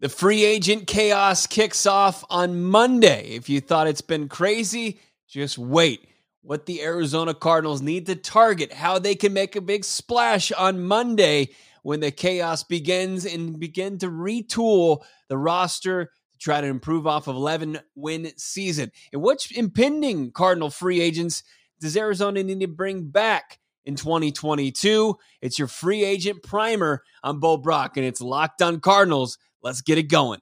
The 0.00 0.08
free 0.08 0.46
agent 0.46 0.86
chaos 0.86 1.46
kicks 1.46 1.84
off 1.84 2.24
on 2.30 2.62
Monday. 2.62 3.32
If 3.32 3.50
you 3.50 3.60
thought 3.60 3.86
it's 3.86 4.00
been 4.00 4.28
crazy, 4.28 4.98
just 5.28 5.58
wait. 5.58 6.08
What 6.40 6.64
the 6.64 6.80
Arizona 6.80 7.34
Cardinals 7.34 7.82
need 7.82 8.06
to 8.06 8.16
target, 8.16 8.72
how 8.72 8.98
they 8.98 9.14
can 9.14 9.34
make 9.34 9.56
a 9.56 9.60
big 9.60 9.84
splash 9.84 10.52
on 10.52 10.82
Monday 10.82 11.50
when 11.82 12.00
the 12.00 12.10
chaos 12.10 12.64
begins 12.64 13.26
and 13.26 13.60
begin 13.60 13.98
to 13.98 14.06
retool 14.06 15.04
the 15.28 15.36
roster 15.36 16.06
to 16.06 16.38
try 16.38 16.62
to 16.62 16.66
improve 16.66 17.06
off 17.06 17.28
of 17.28 17.36
11 17.36 17.78
win 17.94 18.32
season. 18.38 18.90
And 19.12 19.20
which 19.20 19.54
impending 19.54 20.32
Cardinal 20.32 20.70
free 20.70 21.02
agents 21.02 21.42
does 21.78 21.94
Arizona 21.94 22.42
need 22.42 22.60
to 22.60 22.68
bring 22.68 23.10
back 23.10 23.58
in 23.84 23.96
2022? 23.96 25.18
It's 25.42 25.58
your 25.58 25.68
free 25.68 26.04
agent 26.04 26.42
primer 26.42 27.02
on 27.22 27.38
Bo 27.38 27.58
Brack, 27.58 27.98
and 27.98 28.06
it's 28.06 28.22
Locked 28.22 28.62
on 28.62 28.80
Cardinals. 28.80 29.36
Let's 29.62 29.82
get 29.82 29.98
it 29.98 30.04
going. 30.04 30.40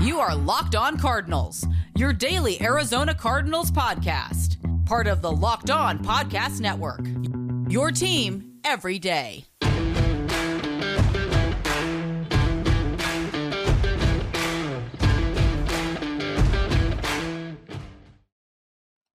You 0.00 0.20
are 0.20 0.36
Locked 0.36 0.76
On 0.76 0.98
Cardinals, 0.98 1.66
your 1.96 2.12
daily 2.12 2.60
Arizona 2.62 3.14
Cardinals 3.14 3.70
podcast, 3.70 4.56
part 4.86 5.06
of 5.06 5.22
the 5.22 5.32
Locked 5.32 5.70
On 5.70 5.98
Podcast 5.98 6.60
Network. 6.60 7.00
Your 7.68 7.90
team 7.90 8.58
every 8.64 8.98
day. 8.98 9.44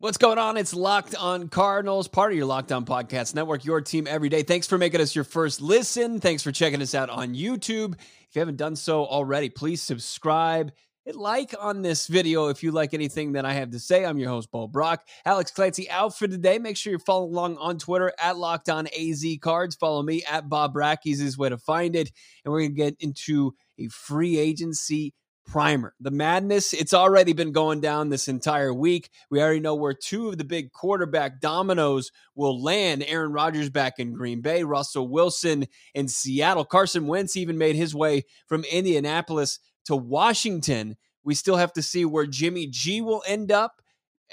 What's 0.01 0.17
going 0.17 0.39
on? 0.39 0.57
It's 0.57 0.73
Locked 0.73 1.13
On 1.13 1.47
Cardinals, 1.47 2.07
part 2.07 2.31
of 2.31 2.35
your 2.35 2.47
Locked 2.47 2.71
On 2.71 2.85
Podcast 2.85 3.35
Network, 3.35 3.63
your 3.63 3.81
team 3.81 4.07
every 4.07 4.29
day. 4.29 4.41
Thanks 4.41 4.65
for 4.65 4.79
making 4.79 4.99
us 4.99 5.13
your 5.13 5.23
first 5.23 5.61
listen. 5.61 6.19
Thanks 6.19 6.41
for 6.41 6.51
checking 6.51 6.81
us 6.81 6.95
out 6.95 7.11
on 7.11 7.35
YouTube. 7.35 7.93
If 7.93 8.29
you 8.35 8.39
haven't 8.39 8.55
done 8.55 8.75
so 8.75 9.05
already, 9.05 9.49
please 9.49 9.79
subscribe. 9.79 10.71
Hit 11.05 11.15
like 11.15 11.53
on 11.59 11.83
this 11.83 12.07
video 12.07 12.47
if 12.47 12.63
you 12.63 12.71
like 12.71 12.95
anything 12.95 13.33
that 13.33 13.45
I 13.45 13.53
have 13.53 13.69
to 13.71 13.79
say. 13.79 14.03
I'm 14.03 14.17
your 14.17 14.29
host, 14.31 14.49
Bo 14.49 14.67
Brack. 14.67 15.01
Alex 15.23 15.51
Clancy 15.51 15.87
out 15.91 16.17
for 16.17 16.27
today. 16.27 16.57
Make 16.57 16.77
sure 16.77 16.89
you're 16.89 16.99
following 16.99 17.33
along 17.33 17.57
on 17.57 17.77
Twitter 17.77 18.11
at 18.19 18.37
Locked 18.37 18.69
On 18.69 18.87
AZ 18.87 19.23
Cards. 19.39 19.75
Follow 19.75 20.01
me 20.01 20.23
at 20.27 20.49
Bob 20.49 20.73
Brack. 20.73 21.01
is 21.05 21.37
way 21.37 21.49
to 21.49 21.59
find 21.59 21.95
it. 21.95 22.11
And 22.43 22.51
we're 22.51 22.61
going 22.61 22.71
to 22.71 22.75
get 22.75 22.95
into 23.01 23.53
a 23.77 23.87
free 23.89 24.39
agency 24.39 25.13
primer. 25.51 25.93
The 25.99 26.11
madness, 26.11 26.71
it's 26.71 26.93
already 26.93 27.33
been 27.33 27.51
going 27.51 27.81
down 27.81 28.09
this 28.09 28.29
entire 28.29 28.73
week. 28.73 29.09
We 29.29 29.41
already 29.41 29.59
know 29.59 29.75
where 29.75 29.93
two 29.93 30.29
of 30.29 30.37
the 30.37 30.45
big 30.45 30.71
quarterback 30.71 31.41
dominoes 31.41 32.11
will 32.35 32.63
land. 32.63 33.03
Aaron 33.05 33.33
Rodgers 33.33 33.69
back 33.69 33.99
in 33.99 34.13
Green 34.13 34.39
Bay, 34.39 34.63
Russell 34.63 35.09
Wilson 35.09 35.67
in 35.93 36.07
Seattle. 36.07 36.63
Carson 36.63 37.05
Wentz 37.05 37.35
even 37.35 37.57
made 37.57 37.75
his 37.75 37.93
way 37.93 38.23
from 38.47 38.63
Indianapolis 38.63 39.59
to 39.85 39.95
Washington. 39.95 40.95
We 41.25 41.35
still 41.35 41.57
have 41.57 41.73
to 41.73 41.81
see 41.81 42.05
where 42.05 42.25
Jimmy 42.25 42.67
G 42.67 43.01
will 43.01 43.23
end 43.27 43.51
up. 43.51 43.81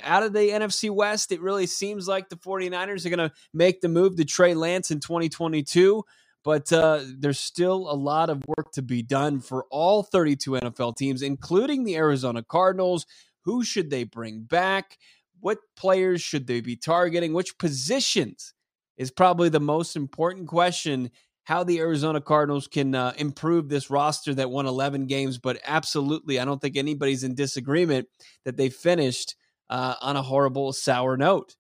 Out 0.00 0.22
of 0.22 0.32
the 0.32 0.50
NFC 0.50 0.88
West, 0.88 1.32
it 1.32 1.40
really 1.40 1.66
seems 1.66 2.06
like 2.06 2.28
the 2.28 2.36
49ers 2.36 3.04
are 3.04 3.10
going 3.10 3.28
to 3.28 3.34
make 3.52 3.80
the 3.80 3.88
move 3.88 4.14
to 4.16 4.24
Trey 4.24 4.54
Lance 4.54 4.92
in 4.92 5.00
2022 5.00 6.04
but 6.44 6.72
uh, 6.72 7.00
there's 7.18 7.40
still 7.40 7.90
a 7.90 7.94
lot 7.94 8.30
of 8.30 8.42
work 8.46 8.72
to 8.72 8.82
be 8.82 9.02
done 9.02 9.40
for 9.40 9.64
all 9.70 10.02
32 10.02 10.52
NFL 10.52 10.96
teams, 10.96 11.22
including 11.22 11.84
the 11.84 11.96
Arizona 11.96 12.42
Cardinals. 12.42 13.06
Who 13.42 13.64
should 13.64 13.90
they 13.90 14.04
bring 14.04 14.42
back? 14.42 14.98
What 15.40 15.58
players 15.76 16.22
should 16.22 16.46
they 16.46 16.60
be 16.60 16.76
targeting? 16.76 17.32
Which 17.32 17.58
positions 17.58 18.54
is 18.96 19.10
probably 19.10 19.48
the 19.48 19.60
most 19.60 19.96
important 19.96 20.48
question. 20.48 21.10
How 21.44 21.64
the 21.64 21.78
Arizona 21.78 22.20
Cardinals 22.20 22.68
can 22.68 22.94
uh, 22.94 23.14
improve 23.16 23.68
this 23.68 23.88
roster 23.88 24.34
that 24.34 24.50
won 24.50 24.66
11 24.66 25.06
games, 25.06 25.38
but 25.38 25.58
absolutely, 25.64 26.38
I 26.38 26.44
don't 26.44 26.60
think 26.60 26.76
anybody's 26.76 27.24
in 27.24 27.34
disagreement 27.34 28.06
that 28.44 28.58
they 28.58 28.68
finished 28.68 29.34
uh, 29.70 29.94
on 30.02 30.16
a 30.16 30.22
horrible, 30.22 30.72
sour 30.74 31.16
note. 31.16 31.56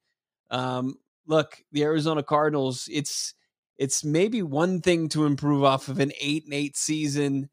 Um, 0.50 0.96
look, 1.26 1.62
the 1.72 1.84
Arizona 1.84 2.22
Cardinals, 2.22 2.88
it's 2.92 3.34
it's 3.78 4.04
maybe 4.04 4.42
one 4.42 4.80
thing 4.80 5.08
to 5.10 5.24
improve 5.24 5.62
off 5.62 5.88
of 5.88 6.00
an 6.00 6.12
eight 6.20 6.44
and 6.44 6.52
eight 6.52 6.76
season. 6.76 7.48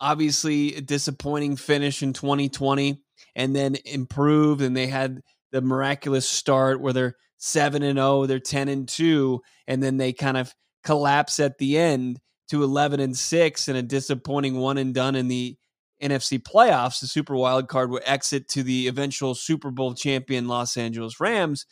Obviously, 0.00 0.74
a 0.74 0.80
disappointing 0.80 1.56
finish 1.56 2.02
in 2.02 2.12
2020, 2.12 3.00
and 3.36 3.54
then 3.54 3.76
improve. 3.84 4.60
And 4.60 4.76
they 4.76 4.88
had 4.88 5.20
the 5.52 5.62
miraculous 5.62 6.28
start 6.28 6.80
where 6.80 6.92
they're 6.92 7.16
seven 7.38 7.82
and 7.82 7.98
zero, 7.98 8.26
they're 8.26 8.40
ten 8.40 8.68
and 8.68 8.88
two, 8.88 9.40
and 9.66 9.82
then 9.82 9.96
they 9.96 10.12
kind 10.12 10.36
of 10.36 10.52
collapse 10.84 11.38
at 11.38 11.58
the 11.58 11.78
end 11.78 12.18
to 12.48 12.64
11 12.64 12.98
and 12.98 13.16
six, 13.16 13.68
and 13.68 13.78
a 13.78 13.82
disappointing 13.82 14.56
one 14.56 14.76
and 14.76 14.92
done 14.92 15.14
in 15.14 15.28
the 15.28 15.56
NFC 16.02 16.42
playoffs. 16.42 17.00
The 17.00 17.06
Super 17.06 17.36
Wild 17.36 17.68
Card 17.68 17.90
would 17.90 18.02
exit 18.04 18.48
to 18.48 18.64
the 18.64 18.88
eventual 18.88 19.36
Super 19.36 19.70
Bowl 19.70 19.94
champion 19.94 20.48
Los 20.48 20.76
Angeles 20.76 21.20
Rams. 21.20 21.64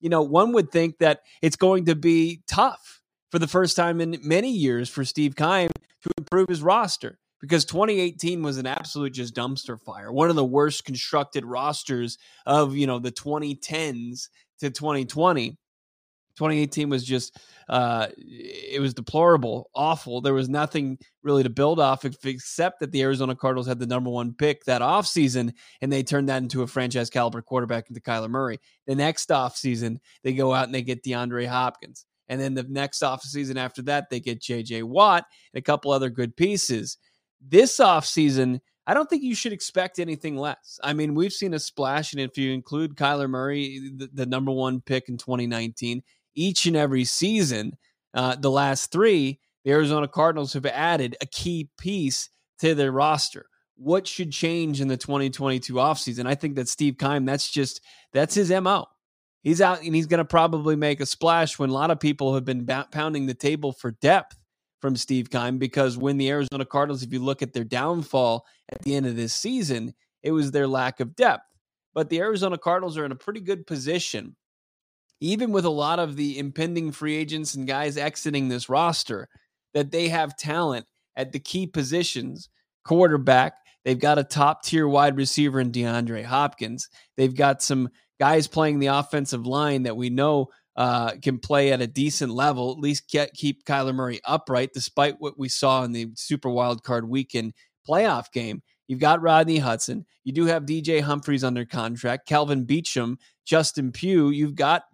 You 0.00 0.08
know, 0.08 0.22
one 0.22 0.52
would 0.52 0.70
think 0.70 0.98
that 0.98 1.20
it's 1.42 1.56
going 1.56 1.84
to 1.86 1.94
be 1.94 2.40
tough 2.48 3.01
for 3.32 3.38
the 3.38 3.48
first 3.48 3.76
time 3.76 4.00
in 4.00 4.18
many 4.22 4.52
years 4.52 4.90
for 4.90 5.04
Steve 5.04 5.34
Keim 5.34 5.70
to 6.02 6.10
improve 6.18 6.48
his 6.48 6.62
roster 6.62 7.18
because 7.40 7.64
2018 7.64 8.42
was 8.42 8.58
an 8.58 8.66
absolute 8.66 9.14
just 9.14 9.34
dumpster 9.34 9.80
fire. 9.80 10.12
One 10.12 10.28
of 10.28 10.36
the 10.36 10.44
worst 10.44 10.84
constructed 10.84 11.44
rosters 11.44 12.18
of, 12.46 12.76
you 12.76 12.86
know, 12.86 12.98
the 12.98 13.10
2010s 13.10 14.28
to 14.60 14.70
2020. 14.70 15.58
2018 16.34 16.88
was 16.88 17.04
just 17.04 17.38
uh 17.68 18.06
it 18.16 18.80
was 18.80 18.94
deplorable, 18.94 19.68
awful. 19.74 20.22
There 20.22 20.32
was 20.32 20.48
nothing 20.48 20.98
really 21.22 21.42
to 21.42 21.50
build 21.50 21.78
off 21.78 22.06
except 22.24 22.80
that 22.80 22.90
the 22.90 23.02
Arizona 23.02 23.36
Cardinals 23.36 23.66
had 23.66 23.78
the 23.78 23.86
number 23.86 24.08
1 24.08 24.34
pick 24.34 24.64
that 24.64 24.80
offseason 24.80 25.52
and 25.82 25.92
they 25.92 26.02
turned 26.02 26.30
that 26.30 26.42
into 26.42 26.62
a 26.62 26.66
franchise 26.66 27.10
caliber 27.10 27.42
quarterback 27.42 27.90
into 27.90 28.00
Kyler 28.00 28.30
Murray. 28.30 28.58
The 28.86 28.94
next 28.94 29.28
offseason, 29.28 29.98
they 30.22 30.32
go 30.32 30.54
out 30.54 30.64
and 30.64 30.74
they 30.74 30.82
get 30.82 31.04
DeAndre 31.04 31.46
Hopkins. 31.46 32.06
And 32.28 32.40
then 32.40 32.54
the 32.54 32.64
next 32.64 33.02
offseason 33.02 33.56
after 33.56 33.82
that, 33.82 34.08
they 34.10 34.20
get 34.20 34.40
JJ 34.40 34.84
Watt 34.84 35.24
and 35.52 35.58
a 35.58 35.62
couple 35.62 35.90
other 35.90 36.10
good 36.10 36.36
pieces. 36.36 36.98
This 37.40 37.78
offseason, 37.78 38.60
I 38.86 38.94
don't 38.94 39.08
think 39.08 39.22
you 39.22 39.34
should 39.34 39.52
expect 39.52 39.98
anything 39.98 40.36
less. 40.36 40.78
I 40.82 40.92
mean, 40.92 41.14
we've 41.14 41.32
seen 41.32 41.54
a 41.54 41.58
splash, 41.58 42.12
and 42.12 42.20
if 42.20 42.38
you 42.38 42.52
include 42.52 42.96
Kyler 42.96 43.28
Murray, 43.28 43.90
the, 43.96 44.08
the 44.12 44.26
number 44.26 44.52
one 44.52 44.80
pick 44.80 45.08
in 45.08 45.16
2019, 45.16 46.02
each 46.34 46.66
and 46.66 46.76
every 46.76 47.04
season, 47.04 47.76
uh, 48.14 48.36
the 48.36 48.50
last 48.50 48.92
three, 48.92 49.38
the 49.64 49.72
Arizona 49.72 50.08
Cardinals 50.08 50.52
have 50.52 50.66
added 50.66 51.16
a 51.20 51.26
key 51.26 51.68
piece 51.78 52.30
to 52.60 52.74
their 52.74 52.92
roster. 52.92 53.46
What 53.76 54.06
should 54.06 54.30
change 54.30 54.80
in 54.80 54.88
the 54.88 54.96
2022 54.96 55.74
offseason? 55.74 56.26
I 56.26 56.34
think 56.34 56.56
that 56.56 56.68
Steve 56.68 56.98
Keim, 56.98 57.24
that's 57.24 57.50
just, 57.50 57.80
that's 58.12 58.34
his 58.34 58.50
MO 58.50 58.86
he's 59.42 59.60
out 59.60 59.82
and 59.82 59.94
he's 59.94 60.06
going 60.06 60.18
to 60.18 60.24
probably 60.24 60.76
make 60.76 61.00
a 61.00 61.06
splash 61.06 61.58
when 61.58 61.70
a 61.70 61.74
lot 61.74 61.90
of 61.90 62.00
people 62.00 62.34
have 62.34 62.44
been 62.44 62.66
pounding 62.90 63.26
the 63.26 63.34
table 63.34 63.72
for 63.72 63.92
depth 63.92 64.36
from 64.80 64.96
Steve 64.96 65.30
Keim 65.30 65.58
because 65.58 65.96
when 65.96 66.18
the 66.18 66.28
Arizona 66.30 66.64
Cardinals, 66.64 67.02
if 67.02 67.12
you 67.12 67.20
look 67.20 67.42
at 67.42 67.52
their 67.52 67.64
downfall 67.64 68.46
at 68.70 68.82
the 68.82 68.94
end 68.94 69.06
of 69.06 69.16
this 69.16 69.32
season, 69.32 69.94
it 70.22 70.32
was 70.32 70.50
their 70.50 70.66
lack 70.66 71.00
of 71.00 71.14
depth. 71.14 71.44
But 71.94 72.08
the 72.08 72.20
Arizona 72.20 72.58
Cardinals 72.58 72.96
are 72.96 73.04
in 73.04 73.12
a 73.12 73.16
pretty 73.16 73.40
good 73.40 73.66
position, 73.66 74.34
even 75.20 75.52
with 75.52 75.64
a 75.64 75.70
lot 75.70 75.98
of 75.98 76.16
the 76.16 76.38
impending 76.38 76.90
free 76.90 77.16
agents 77.16 77.54
and 77.54 77.66
guys 77.66 77.96
exiting 77.96 78.48
this 78.48 78.68
roster, 78.68 79.28
that 79.74 79.90
they 79.90 80.08
have 80.08 80.36
talent 80.36 80.86
at 81.16 81.32
the 81.32 81.38
key 81.38 81.66
positions 81.66 82.48
quarterback. 82.84 83.54
They've 83.84 83.98
got 83.98 84.18
a 84.18 84.24
top 84.24 84.62
tier 84.62 84.88
wide 84.88 85.16
receiver 85.16 85.60
in 85.60 85.70
DeAndre 85.70 86.24
Hopkins. 86.24 86.88
They've 87.16 87.34
got 87.34 87.62
some 87.62 87.90
guys 88.22 88.46
playing 88.46 88.78
the 88.78 88.86
offensive 88.86 89.48
line 89.48 89.82
that 89.82 89.96
we 89.96 90.08
know 90.08 90.48
uh, 90.76 91.10
can 91.20 91.40
play 91.40 91.72
at 91.72 91.80
a 91.80 91.88
decent 91.88 92.30
level, 92.32 92.70
at 92.70 92.78
least 92.78 93.10
get, 93.10 93.34
keep 93.34 93.64
Kyler 93.64 93.92
Murray 93.92 94.20
upright, 94.24 94.70
despite 94.72 95.16
what 95.18 95.36
we 95.36 95.48
saw 95.48 95.82
in 95.82 95.90
the 95.90 96.06
Super 96.14 96.48
Wild 96.48 96.84
Card 96.84 97.08
Weekend 97.08 97.52
playoff 97.84 98.30
game. 98.32 98.62
You've 98.86 99.00
got 99.00 99.22
Rodney 99.22 99.58
Hudson. 99.58 100.06
You 100.22 100.32
do 100.32 100.46
have 100.46 100.66
DJ 100.66 101.00
Humphries 101.00 101.42
under 101.42 101.64
contract, 101.64 102.28
Calvin 102.28 102.64
Beachum, 102.64 103.16
Justin 103.44 103.90
Pugh. 103.90 104.30
You've 104.30 104.54
got, 104.54 104.84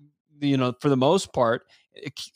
you 0.40 0.56
know, 0.56 0.72
for 0.80 0.88
the 0.88 0.96
most 0.96 1.30
part, 1.34 1.66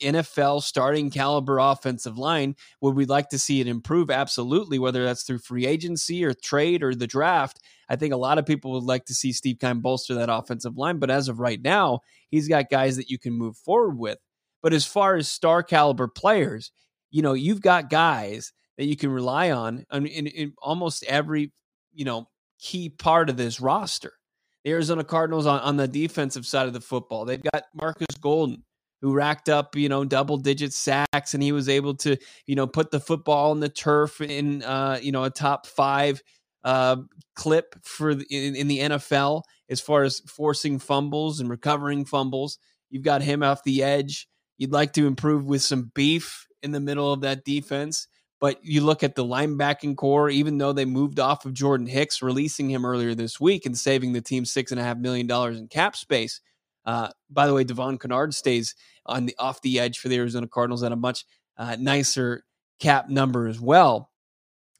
NFL 0.01 0.61
starting 0.61 1.09
caliber 1.09 1.59
offensive 1.59 2.17
line. 2.17 2.55
Would 2.81 2.95
we 2.95 3.05
like 3.05 3.29
to 3.29 3.39
see 3.39 3.61
it 3.61 3.67
improve? 3.67 4.11
Absolutely, 4.11 4.79
whether 4.79 5.03
that's 5.03 5.23
through 5.23 5.39
free 5.39 5.65
agency 5.65 6.23
or 6.23 6.33
trade 6.33 6.83
or 6.83 6.95
the 6.95 7.07
draft. 7.07 7.59
I 7.89 7.95
think 7.95 8.13
a 8.13 8.17
lot 8.17 8.37
of 8.37 8.45
people 8.45 8.71
would 8.73 8.83
like 8.83 9.05
to 9.05 9.13
see 9.13 9.31
Steve 9.31 9.59
Keim 9.59 9.81
bolster 9.81 10.15
that 10.15 10.33
offensive 10.33 10.77
line. 10.77 10.99
But 10.99 11.11
as 11.11 11.27
of 11.27 11.39
right 11.39 11.61
now, 11.61 11.99
he's 12.29 12.47
got 12.47 12.69
guys 12.69 12.97
that 12.97 13.09
you 13.09 13.19
can 13.19 13.33
move 13.33 13.57
forward 13.57 13.97
with. 13.97 14.19
But 14.61 14.73
as 14.73 14.85
far 14.85 15.15
as 15.15 15.27
star 15.27 15.61
caliber 15.61 16.07
players, 16.07 16.71
you 17.11 17.21
know, 17.21 17.33
you've 17.33 17.61
got 17.61 17.89
guys 17.89 18.53
that 18.77 18.85
you 18.85 18.95
can 18.95 19.11
rely 19.11 19.51
on 19.51 19.85
in, 19.91 20.05
in, 20.05 20.27
in 20.27 20.53
almost 20.61 21.03
every, 21.03 21.51
you 21.93 22.05
know, 22.05 22.27
key 22.59 22.89
part 22.89 23.29
of 23.29 23.37
this 23.37 23.59
roster. 23.59 24.13
The 24.63 24.71
Arizona 24.71 25.03
Cardinals 25.03 25.45
on, 25.45 25.59
on 25.59 25.77
the 25.77 25.87
defensive 25.87 26.45
side 26.45 26.67
of 26.67 26.73
the 26.73 26.81
football, 26.81 27.25
they've 27.25 27.43
got 27.43 27.65
Marcus 27.73 28.15
Golden 28.19 28.63
who 29.03 29.13
racked 29.13 29.49
up, 29.49 29.75
you 29.75 29.89
know, 29.89 30.05
double 30.05 30.37
digit 30.37 30.71
sacks, 30.71 31.33
and 31.33 31.43
he 31.43 31.51
was 31.51 31.67
able 31.67 31.93
to, 31.93 32.15
you 32.47 32.55
know, 32.55 32.65
put 32.65 32.89
the 32.89 33.01
football 33.01 33.51
on 33.51 33.59
the 33.59 33.67
turf 33.67 34.21
in, 34.21 34.63
uh, 34.63 34.97
you 35.01 35.11
know, 35.11 35.25
a 35.25 35.29
top 35.29 35.67
five 35.67 36.23
uh, 36.63 36.95
clip 37.35 37.75
for 37.83 38.15
the, 38.15 38.25
in, 38.31 38.55
in 38.55 38.69
the 38.69 38.79
NFL 38.79 39.41
as 39.69 39.81
far 39.81 40.03
as 40.03 40.21
forcing 40.21 40.79
fumbles 40.79 41.41
and 41.41 41.49
recovering 41.49 42.05
fumbles. 42.05 42.57
You've 42.89 43.03
got 43.03 43.21
him 43.21 43.43
off 43.43 43.65
the 43.65 43.83
edge. 43.83 44.29
You'd 44.57 44.71
like 44.71 44.93
to 44.93 45.05
improve 45.05 45.45
with 45.47 45.63
some 45.63 45.91
beef 45.93 46.47
in 46.61 46.71
the 46.71 46.79
middle 46.79 47.11
of 47.11 47.19
that 47.21 47.43
defense. 47.43 48.07
But 48.39 48.63
you 48.63 48.79
look 48.79 49.03
at 49.03 49.15
the 49.15 49.25
linebacking 49.25 49.97
core, 49.97 50.29
even 50.29 50.57
though 50.59 50.71
they 50.71 50.85
moved 50.85 51.19
off 51.19 51.45
of 51.45 51.53
Jordan 51.53 51.87
Hicks, 51.87 52.21
releasing 52.21 52.69
him 52.69 52.85
earlier 52.85 53.13
this 53.15 53.37
week 53.37 53.65
and 53.65 53.77
saving 53.77 54.13
the 54.13 54.21
team 54.21 54.45
six 54.45 54.71
and 54.71 54.79
a 54.79 54.83
half 54.83 54.97
million 54.97 55.27
dollars 55.27 55.59
in 55.59 55.67
cap 55.67 55.97
space. 55.97 56.39
Uh, 56.85 57.09
by 57.29 57.47
the 57.47 57.53
way, 57.53 57.63
Devon 57.63 57.97
Kennard 57.97 58.33
stays 58.33 58.75
on 59.05 59.25
the 59.25 59.35
off 59.39 59.61
the 59.61 59.79
edge 59.79 59.99
for 59.99 60.09
the 60.09 60.17
Arizona 60.17 60.47
Cardinals 60.47 60.83
at 60.83 60.91
a 60.91 60.95
much 60.95 61.25
uh, 61.57 61.75
nicer 61.79 62.43
cap 62.79 63.09
number 63.09 63.47
as 63.47 63.59
well. 63.59 64.09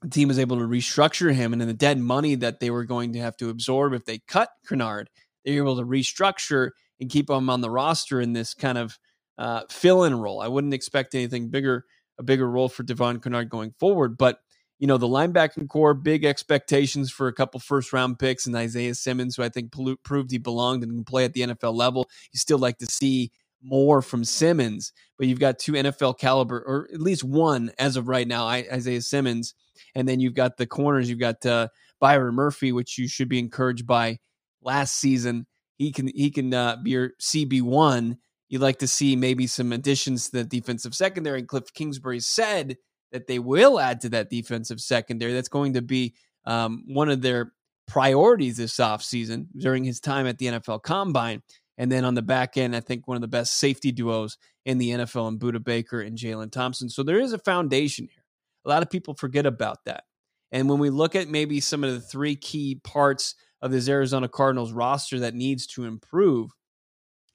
The 0.02 0.10
team 0.10 0.28
was 0.28 0.40
able 0.40 0.58
to 0.58 0.64
restructure 0.64 1.34
him, 1.34 1.54
and 1.54 1.62
in 1.62 1.68
the 1.68 1.74
dead 1.74 1.98
money 1.98 2.36
that 2.36 2.60
they 2.60 2.70
were 2.70 2.84
going 2.84 3.14
to 3.14 3.20
have 3.20 3.38
to 3.38 3.50
absorb 3.50 3.94
if 3.94 4.06
they 4.06 4.20
cut 4.28 4.50
Kennard, 4.68 5.10
they 5.46 5.52
were 5.52 5.66
able 5.66 5.78
to 5.78 5.86
restructure 5.86 6.72
and 7.00 7.10
keep 7.10 7.30
him 7.30 7.50
on 7.50 7.62
the 7.62 7.70
roster 7.70 8.20
in 8.20 8.34
this 8.34 8.54
kind 8.54 8.78
of 8.78 8.98
uh, 9.38 9.62
fill-in 9.70 10.16
role. 10.16 10.42
I 10.42 10.48
wouldn't 10.48 10.74
expect 10.74 11.16
anything 11.16 11.50
bigger, 11.50 11.86
a 12.20 12.24
bigger 12.24 12.50
role 12.50 12.70
for 12.70 12.84
Devon 12.84 13.20
Kennard 13.20 13.50
going 13.50 13.74
forward, 13.80 14.18
but 14.18 14.40
you 14.80 14.88
know 14.88 14.98
the 14.98 15.08
linebacking 15.08 15.70
core, 15.70 15.94
big 15.94 16.26
expectations 16.26 17.10
for 17.10 17.28
a 17.28 17.34
couple 17.34 17.60
first-round 17.60 18.20
picks 18.20 18.46
and 18.46 18.56
Isaiah 18.56 18.96
Simmons, 18.96 19.38
who 19.38 19.44
I 19.44 19.48
think 19.50 19.74
proved 20.04 20.32
he 20.32 20.38
belonged 20.38 20.84
and 20.84 20.92
can 20.92 21.04
play 21.06 21.24
at 21.24 21.32
the 21.32 21.42
NFL 21.42 21.74
level. 21.74 22.10
You 22.34 22.40
still 22.40 22.58
like 22.58 22.80
to 22.80 22.86
see 22.88 23.32
more 23.64 24.02
from 24.02 24.24
Simmons, 24.24 24.94
but 25.18 25.28
you've 25.28 25.40
got 25.40 25.60
two 25.60 25.74
NFL 25.74 26.20
caliber, 26.20 26.64
or 26.66 26.90
at 26.94 27.00
least 27.00 27.24
one 27.24 27.72
as 27.80 27.96
of 27.96 28.08
right 28.08 28.28
now, 28.28 28.46
Isaiah 28.48 29.02
Simmons, 29.02 29.56
and 29.96 30.08
then 30.08 30.20
you've 30.20 30.34
got 30.34 30.58
the 30.58 30.68
corners. 30.68 31.10
You've 31.10 31.20
got 31.20 31.46
uh, 31.46 31.70
Byron 32.00 32.36
Murphy, 32.36 32.72
which 32.72 32.98
you 32.98 33.08
should 33.08 33.30
be 33.30 33.40
encouraged 33.40 33.88
by. 33.88 34.20
Last 34.62 34.96
season, 34.96 35.46
he 35.78 35.92
can 35.92 36.08
he 36.08 36.32
can 36.32 36.54
uh, 36.54 36.78
be 36.78 36.92
your 36.92 37.12
CB 37.22 37.62
one. 37.64 38.18
You'd 38.48 38.62
like 38.62 38.80
to 38.80 38.88
see 38.88 39.16
maybe 39.16 39.48
some 39.48 39.74
additions 39.74 40.30
to 40.30 40.38
the 40.38 40.44
defensive 40.44 40.96
secondary. 40.96 41.40
And 41.40 41.48
Cliff 41.48 41.74
Kingsbury 41.74 42.20
said 42.22 42.78
that 43.12 43.28
they 43.28 43.40
will 43.40 43.80
add 43.80 44.00
to 44.02 44.10
that 44.10 44.30
defensive 44.30 44.80
secondary. 44.80 45.34
That's 45.34 45.50
going 45.50 45.74
to 45.74 45.82
be 45.82 46.14
um, 46.46 46.84
one 46.88 47.10
of 47.10 47.22
their 47.22 47.52
priorities 47.88 48.58
this 48.58 48.78
offseason 48.78 49.48
during 49.58 49.84
his 49.84 50.00
time 50.00 50.28
at 50.28 50.38
the 50.38 50.48
NFL 50.48 50.84
Combine. 50.84 51.42
And 51.78 51.92
then 51.92 52.06
on 52.06 52.14
the 52.14 52.22
back 52.22 52.58
end, 52.58 52.76
I 52.76 52.80
think 52.80 53.08
one 53.08 53.16
of 53.16 53.22
the 53.22 53.28
best 53.28 53.56
safety 53.56 53.92
duos 53.92 54.38
in 54.66 54.78
the 54.78 54.92
NFL 54.92 55.28
and 55.28 55.40
Budda 55.40 55.64
Baker 55.64 56.02
and 56.02 56.18
Jalen 56.18 56.52
Thompson. 56.52 56.90
So 56.90 57.04
there 57.04 57.20
is 57.20 57.34
a 57.34 57.40
foundation 57.40 58.08
here. 58.12 58.24
A 58.66 58.70
lot 58.70 58.84
of 58.84 58.90
people 58.90 59.16
forget 59.16 59.46
about 59.46 59.86
that. 59.86 60.04
And 60.52 60.70
when 60.70 60.80
we 60.80 60.92
look 60.92 61.16
at 61.16 61.28
maybe 61.28 61.60
some 61.60 61.84
of 61.84 61.92
the 61.92 62.00
three 62.00 62.36
key 62.36 62.80
parts 62.84 63.36
of 63.62 63.72
this 63.72 63.90
Arizona 63.90 64.28
Cardinals 64.28 64.72
roster 64.72 65.20
that 65.22 65.34
needs 65.34 65.66
to 65.68 65.86
improve, 65.86 66.52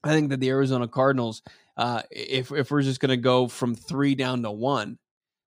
I 0.05 0.11
think 0.11 0.31
that 0.31 0.39
the 0.39 0.51
Arizona 0.51 0.87
Cardinals, 0.87 1.43
uh, 1.77 2.03
if 2.11 2.53
if 2.53 2.71
we're 2.71 2.83
just 2.83 3.01
going 3.01 3.11
to 3.11 3.17
go 3.17 3.49
from 3.49 3.75
three 3.75 4.15
down 4.15 4.43
to 4.43 4.53
one, 4.53 4.99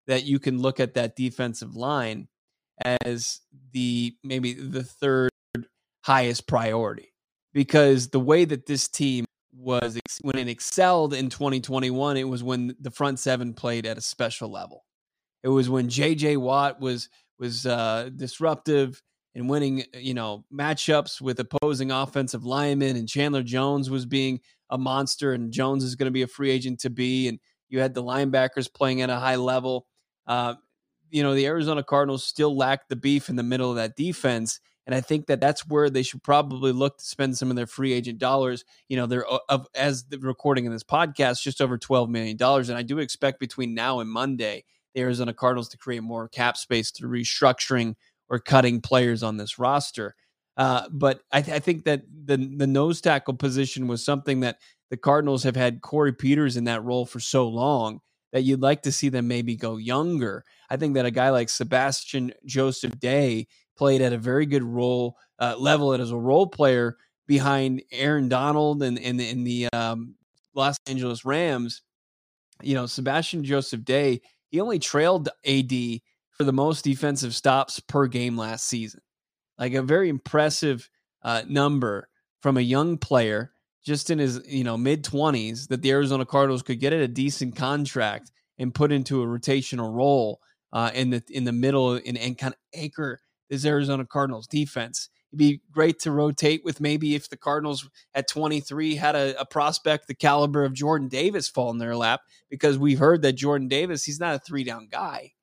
that 0.08 0.26
you 0.26 0.38
can 0.40 0.60
look 0.60 0.82
at 0.82 0.96
that 0.96 1.16
defensive 1.16 1.76
line 1.76 2.28
as 2.84 3.40
the 3.72 4.16
maybe 4.24 4.54
the 4.54 4.84
third 4.84 5.30
highest 6.04 6.48
priority 6.48 7.11
because 7.54 8.10
the 8.10 8.20
way 8.20 8.46
that 8.46 8.66
this 8.66 8.88
team 8.88 9.26
was 9.54 10.00
when 10.22 10.38
it 10.38 10.48
excelled 10.48 11.14
in 11.14 11.30
2021 11.30 12.18
it 12.18 12.24
was 12.24 12.44
when 12.44 12.76
the 12.80 12.92
front 12.92 13.20
seven 13.20 13.54
played 13.54 13.86
at 13.86 13.98
a 13.98 14.02
special 14.02 14.50
level. 14.50 14.86
It 15.44 15.50
was 15.50 15.70
when 15.70 15.90
jj 15.90 16.38
watt 16.38 16.80
was 16.80 17.10
was 17.40 17.66
uh, 17.66 18.10
disruptive 18.16 19.02
and 19.36 19.50
winning 19.50 19.84
you 19.94 20.14
know 20.14 20.46
matchups 20.54 21.20
with 21.20 21.40
opposing 21.40 21.92
offensive 21.92 22.46
linemen 22.46 22.96
and 22.96 23.10
chandler 23.10 23.44
jones 23.44 23.90
was 23.90 24.06
being 24.06 24.40
a 24.70 24.78
monster 24.78 25.34
and 25.34 25.52
jones 25.52 25.84
is 25.84 25.96
going 25.96 26.06
to 26.06 26.12
be 26.12 26.22
a 26.22 26.28
free 26.28 26.52
agent 26.52 26.80
to 26.80 26.90
be 26.90 27.28
and 27.28 27.40
you 27.70 27.80
had 27.80 27.94
the 27.94 28.04
linebackers 28.04 28.72
playing 28.72 29.02
at 29.02 29.10
a 29.10 29.16
high 29.16 29.38
level. 29.38 29.88
Uh, 30.28 30.56
you 31.10 31.24
know 31.24 31.34
the 31.34 31.46
arizona 31.46 31.84
cardinals 31.84 32.24
still 32.24 32.56
lacked 32.56 32.88
the 32.88 32.96
beef 32.96 33.28
in 33.28 33.36
the 33.36 33.44
middle 33.44 33.70
of 33.70 33.76
that 33.76 33.98
defense 33.98 34.62
and 34.86 34.96
I 34.96 35.02
think 35.02 35.28
that 35.28 35.40
that's 35.40 35.68
where 35.68 35.90
they 35.90 36.04
should 36.04 36.24
probably 36.24 36.72
look 36.72 36.98
to 36.98 37.06
spend 37.06 37.38
some 37.38 37.50
of 37.50 37.56
their 37.56 37.68
free 37.68 37.94
agent 37.94 38.20
dollars. 38.20 38.66
You 38.90 38.98
know, 38.98 39.06
they're 39.06 39.32
uh, 39.32 39.40
of 39.50 39.68
as 39.76 40.06
the 40.06 40.18
recording 40.20 40.66
in 40.66 40.72
this 40.72 40.84
podcast, 40.84 41.42
just 41.42 41.62
over 41.62 41.78
twelve 41.78 42.10
million 42.10 42.38
dollars, 42.38 42.70
and 42.70 42.78
I 42.78 42.84
do 42.84 43.00
expect 43.00 43.40
between 43.40 43.74
now 43.74 44.00
and 44.00 44.10
Monday, 44.10 44.64
the 44.94 45.02
Arizona 45.02 45.34
Cardinals 45.34 45.70
to 45.70 45.78
create 45.78 46.04
more 46.04 46.28
cap 46.28 46.58
space 46.58 46.92
through 46.92 47.22
restructuring 47.22 47.96
or 48.30 48.40
cutting 48.40 48.82
players 48.82 49.24
on 49.24 49.38
this 49.38 49.60
roster. 49.60 50.16
Uh, 50.58 50.88
but 50.92 51.22
I, 51.32 51.42
th- 51.42 51.56
I, 51.56 51.60
think 51.60 51.86
that 51.86 52.04
the 52.26 52.38
the 52.38 52.68
nose 52.68 53.02
tackle 53.02 53.36
position 53.36 53.88
was 53.88 54.04
something 54.04 54.42
that 54.42 54.58
the 54.90 54.98
Cardinals 54.98 55.44
have 55.44 55.56
had 55.56 55.82
Corey 55.82 56.14
Peters 56.14 56.58
in 56.58 56.66
that 56.66 56.84
role 56.84 57.06
for 57.06 57.20
so 57.20 57.48
long 57.48 58.02
that 58.34 58.44
you'd 58.44 58.62
like 58.62 58.82
to 58.84 58.92
see 58.92 59.10
them 59.10 59.28
maybe 59.28 59.56
go 59.56 59.78
younger. 59.78 60.44
I 60.70 60.78
think 60.78 60.96
that 60.96 61.06
a 61.06 61.12
guy 61.12 61.30
like 61.30 61.50
Sebastian 61.50 62.34
Joseph 62.46 63.00
Day 63.00 63.48
played 63.82 64.04
at 64.04 64.14
a 64.14 64.18
very 64.20 64.46
good 64.46 64.62
role 64.62 65.18
uh, 65.40 65.56
level 65.58 65.92
as 65.92 66.12
a 66.12 66.16
role 66.16 66.46
player 66.46 66.98
behind 67.26 67.82
Aaron 67.92 68.30
Donald 68.30 68.84
and 68.84 68.96
in, 69.00 69.20
in, 69.20 69.44
the 69.44 69.68
um, 69.74 70.14
Los 70.54 70.78
Angeles 70.86 71.26
Rams. 71.26 71.82
You 72.62 72.76
know, 72.76 72.86
Sebastian 72.86 73.44
Joseph 73.44 73.84
Day, 73.84 74.22
he 74.50 74.60
only 74.60 74.78
trailed 74.78 75.30
AD 75.48 75.72
for 76.30 76.44
the 76.44 76.54
most 76.54 76.84
defensive 76.84 77.34
stops 77.34 77.80
per 77.80 78.06
game 78.06 78.38
last 78.38 78.68
season. 78.68 79.02
Like 79.58 79.74
a 79.74 79.82
very 79.82 80.10
impressive 80.10 80.88
uh, 81.24 81.42
number 81.50 82.08
from 82.44 82.58
a 82.58 82.62
young 82.62 83.00
player 83.00 83.52
just 83.84 84.12
in 84.12 84.20
his 84.20 84.44
you 84.46 84.64
know 84.64 84.78
mid 84.78 85.04
20s 85.04 85.70
that 85.70 85.82
the 85.82 85.90
Arizona 85.90 86.24
Cardinals 86.24 86.62
could 86.62 86.80
get 86.80 86.94
at 86.94 87.02
a 87.02 87.08
decent 87.08 87.56
contract 87.56 88.32
and 88.60 88.76
put 88.76 88.92
into 88.92 89.24
a 89.24 89.26
rotational 89.26 89.92
role 89.92 90.40
uh, 90.72 90.92
in 90.94 91.10
the 91.10 91.24
in 91.32 91.46
the 91.46 91.52
middle 91.52 91.94
and, 91.94 92.16
and 92.16 92.38
kind 92.38 92.54
of 92.54 92.80
anchor 92.80 93.20
this 93.52 93.66
Arizona 93.66 94.06
Cardinals 94.06 94.48
defense. 94.48 95.10
It'd 95.30 95.38
be 95.38 95.62
great 95.72 96.00
to 96.00 96.12
rotate 96.12 96.64
with 96.64 96.80
maybe 96.80 97.16
if 97.16 97.30
the 97.30 97.38
Cardinals 97.38 97.88
at 98.16 98.28
23 98.28 98.96
had 98.96 99.16
a, 99.16 99.40
a, 99.40 99.46
prospect 99.46 100.08
the 100.08 100.16
caliber 100.16 100.64
of 100.64 100.74
Jordan 100.74 101.10
Davis 101.10 101.50
fall 101.50 101.70
in 101.70 101.78
their 101.78 101.96
lap, 101.96 102.22
because 102.50 102.78
we've 102.78 103.00
heard 103.00 103.22
that 103.22 103.34
Jordan 103.34 103.68
Davis, 103.68 104.06
he's 104.06 104.20
not 104.20 104.36
a 104.36 104.40
three 104.40 104.64
down 104.64 104.88
guy. 104.90 105.34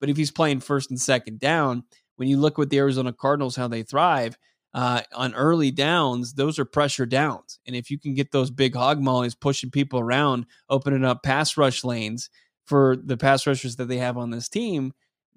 But 0.00 0.08
if 0.08 0.16
he's 0.16 0.30
playing 0.30 0.60
first 0.60 0.90
and 0.90 1.00
second 1.00 1.40
down, 1.40 1.84
when 2.16 2.28
you 2.28 2.38
look 2.38 2.56
with 2.58 2.70
the 2.70 2.78
Arizona 2.78 3.12
Cardinals, 3.12 3.56
how 3.56 3.68
they 3.68 3.82
thrive 3.82 4.38
uh, 4.72 5.02
on 5.14 5.34
early 5.34 5.70
downs, 5.70 6.34
those 6.34 6.58
are 6.58 6.64
pressure 6.64 7.06
downs. 7.06 7.58
And 7.66 7.76
if 7.76 7.90
you 7.90 7.98
can 7.98 8.14
get 8.14 8.32
those 8.32 8.50
big 8.50 8.74
hog 8.74 9.00
mollies 9.00 9.34
pushing 9.34 9.70
people 9.70 10.00
around, 10.00 10.46
opening 10.70 11.04
up 11.04 11.22
pass 11.22 11.56
rush 11.56 11.84
lanes 11.84 12.30
for 12.64 12.96
the 12.96 13.16
pass 13.16 13.46
rushers 13.46 13.76
that 13.76 13.88
they 13.88 13.98
have 13.98 14.16
on 14.16 14.30
this 14.30 14.48
team 14.48 14.92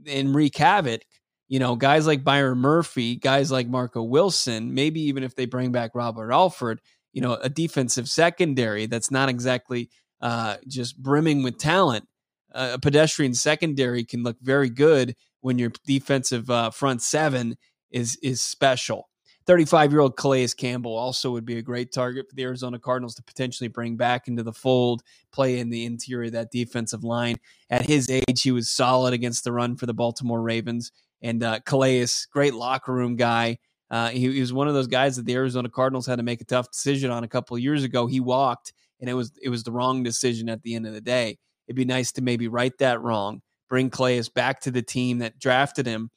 and 0.08 0.34
wreak 0.34 0.58
havoc, 0.58 1.02
you 1.52 1.60
know, 1.60 1.76
guys 1.76 2.08
like 2.08 2.24
Byron 2.24 2.60
Murphy, 2.60 3.18
guys 3.18 3.52
like 3.52 3.68
Marco 3.68 4.02
Wilson, 4.02 4.74
maybe 4.74 5.02
even 5.02 5.22
if 5.22 5.36
they 5.36 5.46
bring 5.46 5.74
back 5.74 5.92
Robert 5.94 6.32
Alford, 6.32 6.80
you 7.12 7.22
know, 7.22 7.34
a 7.34 7.50
defensive 7.50 8.08
secondary 8.08 8.86
that's 8.86 9.12
not 9.12 9.28
exactly 9.28 9.90
uh, 10.22 10.56
just 10.66 10.98
brimming 11.04 11.44
with 11.44 11.58
talent. 11.58 12.08
Uh, 12.56 12.72
a 12.76 12.80
pedestrian 12.80 13.34
secondary 13.34 14.06
can 14.06 14.24
look 14.24 14.38
very 14.42 14.70
good 14.70 15.14
when 15.42 15.60
your 15.60 15.74
defensive 15.86 16.50
uh, 16.50 16.70
front 16.70 17.02
seven 17.02 17.58
is 17.90 18.18
is 18.24 18.42
special. 18.42 19.10
35 19.46 19.92
year 19.92 20.00
old 20.00 20.16
Calais 20.16 20.48
Campbell 20.56 20.96
also 20.96 21.32
would 21.32 21.46
be 21.46 21.58
a 21.58 21.62
great 21.62 21.92
target 21.92 22.30
for 22.30 22.36
the 22.36 22.44
Arizona 22.44 22.80
Cardinals 22.80 23.16
to 23.16 23.24
potentially 23.24 23.68
bring 23.68 23.98
back 23.98 24.30
into 24.30 24.44
the 24.44 24.54
fold, 24.54 25.04
play 25.34 25.60
in 25.60 25.70
the 25.70 25.84
interior 25.84 26.28
of 26.28 26.32
that 26.32 26.52
defensive 26.52 27.04
line. 27.04 27.36
At 27.70 27.86
his 27.86 28.10
age, 28.10 28.42
he 28.42 28.54
was 28.54 28.72
solid 28.72 29.14
against 29.14 29.44
the 29.44 29.52
run 29.52 29.76
for 29.76 29.86
the 29.86 29.94
Baltimore 29.94 30.42
Ravens. 30.42 30.94
And 31.22 31.44
uh, 31.44 31.60
Calais, 31.66 32.08
great 32.32 32.54
locker 32.54 32.94
room 32.94 33.16
guy. 33.16 33.60
Uh, 33.90 34.10
he, 34.10 34.32
he, 34.32 34.40
was 34.40 34.54
one 34.54 34.68
of 34.68 34.74
those 34.74 34.88
guys 34.88 35.18
that 35.18 35.26
the 35.26 35.36
Arizona 35.36 35.70
Cardinals 35.70 36.08
had 36.08 36.16
to 36.16 36.24
make 36.24 36.40
a 36.40 36.46
tough 36.46 36.72
decision 36.72 37.12
on 37.12 37.24
a 37.24 37.28
couple 37.28 37.58
of 37.58 37.62
years 37.62 37.84
ago. 37.84 38.08
He 38.08 38.22
walked, 38.22 38.74
and 39.02 39.10
it 39.10 39.14
was 39.14 39.34
it 39.42 39.50
was 39.50 39.64
the 39.64 39.72
wrong 39.72 40.02
decision 40.02 40.48
at 40.48 40.64
the 40.64 40.76
end 40.76 40.88
of 40.88 40.94
the 40.94 41.02
day. 41.02 41.38
It'd 41.68 41.76
be 41.76 41.86
nice 41.86 42.14
to 42.14 42.22
maybe 42.22 42.48
right 42.48 42.78
that 42.80 43.02
wrong, 43.02 43.42
bring 43.70 43.90
Calais 43.90 44.24
back 44.34 44.62
to 44.62 44.72
the 44.72 44.82
team 44.82 45.20
that 45.20 45.40
drafted 45.40 45.86
him, 45.86 46.10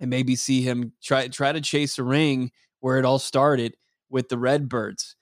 and 0.00 0.08
maybe 0.08 0.34
see 0.34 0.62
him 0.62 0.92
try 1.02 1.28
try 1.28 1.52
to 1.52 1.60
chase 1.60 1.98
a 1.98 2.04
ring 2.04 2.50
where 2.80 2.98
it 2.98 3.04
all 3.04 3.18
started 3.18 3.76
with 4.08 4.30
the 4.30 4.38
Redbirds. 4.38 5.14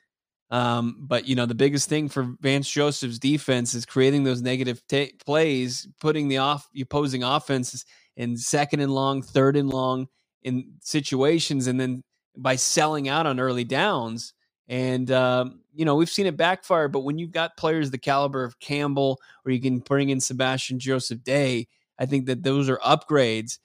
Um, 0.53 0.99
but 1.01 1.27
you 1.27 1.35
know, 1.35 1.47
the 1.47 1.55
biggest 1.55 1.89
thing 1.89 2.09
for 2.09 2.37
Vance 2.41 2.71
Joseph's 2.71 3.19
defense 3.19 3.75
is 3.75 3.87
creating 3.87 4.23
those 4.23 4.43
negative 4.43 4.83
t- 4.87 5.15
plays, 5.25 5.89
putting 6.01 6.29
the 6.29 6.39
off 6.39 6.69
opposing 6.81 7.25
offenses 7.25 7.85
in 8.17 8.37
second 8.37 8.81
and 8.81 8.93
long, 8.93 9.23
third 9.23 9.57
and 9.57 9.71
long 9.71 10.09
in 10.43 10.73
situations, 10.81 11.67
and 11.67 11.81
then 11.81 12.03
by 12.37 12.57
selling 12.57 13.09
out 13.09 13.27
on 13.27 13.41
early 13.41 13.65
downs 13.65 14.35
And, 14.69 15.11
um, 15.11 15.61
you 15.75 15.85
know, 15.85 15.97
we've 15.97 16.09
seen 16.09 16.27
it 16.27 16.37
backfire, 16.37 16.89
but 16.89 17.01
when 17.01 17.19
you've 17.19 17.33
got 17.33 17.57
players 17.57 17.91
the 17.91 17.99
caliber 17.99 18.45
of 18.45 18.59
Campbell 18.61 19.21
or 19.45 19.53
you 19.53 19.61
can 19.61 19.81
bring 19.81 20.11
in 20.11 20.21
Sebastian 20.21 20.79
Joseph 20.79 21.23
Day, 21.23 21.67
I 21.99 22.07
think 22.07 22.27
that 22.27 22.43
those 22.43 22.69
are 22.69 22.79
upgrades 22.79 23.59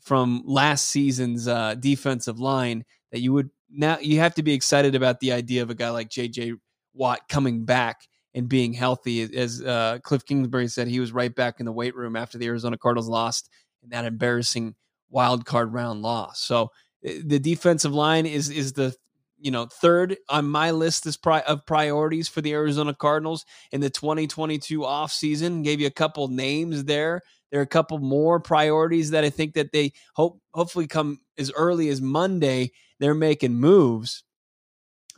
from 0.00 0.42
last 0.46 0.86
season's 0.86 1.48
uh, 1.48 1.74
defensive 1.74 2.38
line 2.40 2.84
that 3.12 3.20
you 3.20 3.32
would 3.32 3.50
now 3.70 3.98
you 4.00 4.20
have 4.20 4.34
to 4.36 4.42
be 4.42 4.52
excited 4.54 4.94
about 4.94 5.20
the 5.20 5.32
idea 5.32 5.62
of 5.62 5.70
a 5.70 5.74
guy 5.74 5.90
like 5.90 6.08
JJ 6.08 6.54
Watt 6.94 7.28
coming 7.28 7.64
back 7.64 8.06
and 8.34 8.48
being 8.48 8.72
healthy. 8.72 9.22
As 9.36 9.62
uh, 9.62 9.98
Cliff 10.02 10.24
Kingsbury 10.24 10.68
said, 10.68 10.88
he 10.88 11.00
was 11.00 11.12
right 11.12 11.34
back 11.34 11.60
in 11.60 11.66
the 11.66 11.72
weight 11.72 11.94
room 11.94 12.16
after 12.16 12.38
the 12.38 12.46
Arizona 12.46 12.78
Cardinals 12.78 13.08
lost 13.08 13.50
in 13.84 13.90
that 13.90 14.04
embarrassing 14.04 14.74
wild 15.10 15.46
card 15.46 15.72
round 15.72 16.02
loss. 16.02 16.40
So 16.40 16.70
eh, 17.04 17.20
the 17.24 17.38
defensive 17.38 17.94
line 17.94 18.26
is 18.26 18.50
is 18.50 18.72
the 18.72 18.94
you 19.38 19.50
know 19.50 19.66
third 19.66 20.16
on 20.28 20.46
my 20.48 20.72
list 20.72 21.06
is 21.06 21.16
pri- 21.16 21.42
of 21.42 21.66
priorities 21.66 22.28
for 22.28 22.40
the 22.40 22.52
Arizona 22.52 22.94
Cardinals 22.94 23.44
in 23.72 23.80
the 23.80 23.90
2022 23.90 24.80
offseason. 24.80 25.62
Gave 25.62 25.80
you 25.80 25.86
a 25.86 25.92
couple 25.92 26.28
names 26.28 26.84
there. 26.84 27.22
There 27.50 27.60
are 27.60 27.64
a 27.64 27.66
couple 27.66 27.98
more 27.98 28.40
priorities 28.40 29.10
that 29.10 29.22
I 29.22 29.30
think 29.30 29.54
that 29.54 29.70
they 29.70 29.92
hope 30.14 30.40
hopefully 30.52 30.88
come 30.88 31.20
as 31.38 31.52
early 31.52 31.88
as 31.88 32.02
Monday. 32.02 32.72
They're 32.98 33.14
making 33.14 33.54
moves. 33.54 34.24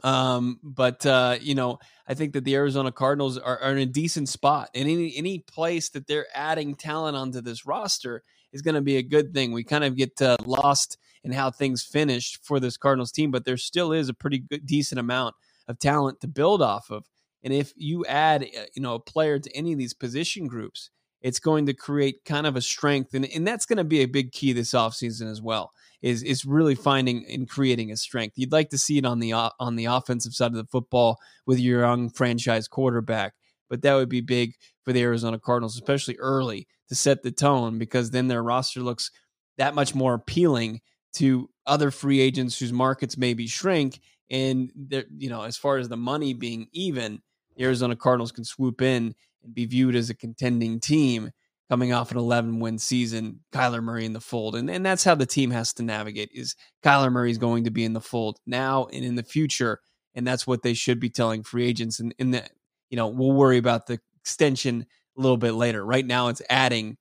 Um, 0.02 0.60
but 0.62 1.06
uh, 1.06 1.38
you 1.40 1.54
know, 1.54 1.78
I 2.06 2.14
think 2.14 2.34
that 2.34 2.44
the 2.44 2.54
Arizona 2.54 2.92
Cardinals 2.92 3.38
are, 3.38 3.58
are 3.58 3.72
in 3.72 3.78
a 3.78 3.86
decent 3.86 4.28
spot, 4.28 4.68
and 4.74 4.88
any 4.88 5.16
any 5.16 5.38
place 5.38 5.88
that 5.90 6.06
they're 6.06 6.26
adding 6.34 6.74
talent 6.74 7.16
onto 7.16 7.40
this 7.40 7.64
roster 7.64 8.22
is 8.52 8.62
going 8.62 8.74
to 8.74 8.80
be 8.80 8.96
a 8.96 9.02
good 9.02 9.34
thing. 9.34 9.52
We 9.52 9.64
kind 9.64 9.84
of 9.84 9.96
get 9.96 10.20
uh, 10.22 10.36
lost 10.44 10.98
in 11.24 11.32
how 11.32 11.50
things 11.50 11.82
finished 11.82 12.38
for 12.42 12.60
this 12.60 12.76
Cardinals 12.76 13.12
team, 13.12 13.30
but 13.30 13.44
there 13.44 13.56
still 13.56 13.92
is 13.92 14.08
a 14.08 14.14
pretty 14.14 14.38
good, 14.38 14.64
decent 14.64 14.98
amount 14.98 15.34
of 15.68 15.78
talent 15.78 16.20
to 16.20 16.28
build 16.28 16.62
off 16.62 16.90
of. 16.90 17.04
And 17.42 17.52
if 17.52 17.72
you 17.76 18.04
add, 18.06 18.42
uh, 18.42 18.64
you 18.74 18.82
know, 18.82 18.94
a 18.94 19.00
player 19.00 19.38
to 19.38 19.56
any 19.56 19.72
of 19.72 19.78
these 19.78 19.94
position 19.94 20.46
groups, 20.46 20.90
it's 21.20 21.38
going 21.40 21.66
to 21.66 21.74
create 21.74 22.24
kind 22.24 22.46
of 22.46 22.56
a 22.56 22.60
strength, 22.60 23.14
and, 23.14 23.24
and 23.34 23.46
that's 23.46 23.66
going 23.66 23.78
to 23.78 23.84
be 23.84 24.00
a 24.00 24.06
big 24.06 24.32
key 24.32 24.52
this 24.52 24.72
offseason 24.72 25.30
as 25.30 25.42
well. 25.42 25.72
Is 26.02 26.22
is 26.22 26.44
really 26.44 26.74
finding 26.74 27.24
and 27.26 27.48
creating 27.48 27.90
a 27.90 27.96
strength. 27.96 28.34
You'd 28.36 28.52
like 28.52 28.68
to 28.70 28.78
see 28.78 28.98
it 28.98 29.06
on 29.06 29.18
the 29.18 29.32
on 29.32 29.76
the 29.76 29.86
offensive 29.86 30.34
side 30.34 30.52
of 30.52 30.56
the 30.56 30.66
football 30.66 31.18
with 31.46 31.58
your 31.58 31.80
young 31.80 32.10
franchise 32.10 32.68
quarterback, 32.68 33.34
but 33.68 33.82
that 33.82 33.94
would 33.94 34.08
be 34.08 34.20
big 34.20 34.54
for 34.84 34.92
the 34.92 35.02
Arizona 35.02 35.38
Cardinals, 35.38 35.74
especially 35.74 36.16
early 36.18 36.66
to 36.88 36.94
set 36.94 37.22
the 37.22 37.32
tone 37.32 37.78
because 37.78 38.10
then 38.10 38.28
their 38.28 38.42
roster 38.42 38.80
looks 38.80 39.10
that 39.58 39.74
much 39.74 39.94
more 39.94 40.14
appealing 40.14 40.80
to 41.14 41.48
other 41.66 41.90
free 41.90 42.20
agents 42.20 42.58
whose 42.58 42.72
markets 42.72 43.16
maybe 43.16 43.46
shrink. 43.46 44.00
And 44.30 44.70
you 45.16 45.28
know, 45.28 45.42
as 45.42 45.56
far 45.56 45.78
as 45.78 45.88
the 45.88 45.96
money 45.96 46.34
being 46.34 46.68
even, 46.72 47.22
the 47.56 47.64
Arizona 47.64 47.96
Cardinals 47.96 48.32
can 48.32 48.44
swoop 48.44 48.82
in 48.82 49.14
and 49.42 49.54
be 49.54 49.66
viewed 49.66 49.96
as 49.96 50.10
a 50.10 50.14
contending 50.14 50.80
team 50.80 51.32
coming 51.68 51.92
off 51.92 52.12
an 52.12 52.18
11 52.18 52.60
win 52.60 52.78
season, 52.78 53.40
Kyler 53.52 53.82
Murray 53.82 54.04
in 54.04 54.12
the 54.12 54.20
fold. 54.20 54.54
And, 54.54 54.70
and 54.70 54.86
that's 54.86 55.04
how 55.04 55.14
the 55.14 55.26
team 55.26 55.50
has 55.50 55.72
to 55.74 55.82
navigate 55.82 56.30
is 56.32 56.54
Kyler 56.84 57.10
Murray 57.10 57.30
is 57.30 57.38
going 57.38 57.64
to 57.64 57.70
be 57.70 57.84
in 57.84 57.92
the 57.92 58.00
fold 58.00 58.38
now 58.46 58.86
and 58.92 59.04
in 59.04 59.16
the 59.16 59.22
future. 59.22 59.80
And 60.14 60.26
that's 60.26 60.46
what 60.46 60.62
they 60.62 60.74
should 60.74 61.00
be 61.00 61.10
telling 61.10 61.42
free 61.42 61.66
agents. 61.66 61.98
And 61.98 62.14
in 62.18 62.30
the, 62.30 62.44
you 62.90 62.96
know, 62.96 63.08
we'll 63.08 63.32
worry 63.32 63.58
about 63.58 63.86
the 63.86 64.00
extension 64.20 64.86
a 65.16 65.20
little 65.20 65.36
bit 65.36 65.52
later. 65.52 65.84
Right 65.84 66.06
now, 66.06 66.28
it's 66.28 66.42
adding, 66.48 66.96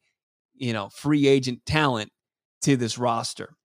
you 0.56 0.74
know, 0.74 0.90
free 0.90 1.28
agent 1.28 1.66
talent 1.66 2.12
to 2.64 2.78
this 2.78 2.98
roster. 2.98 3.56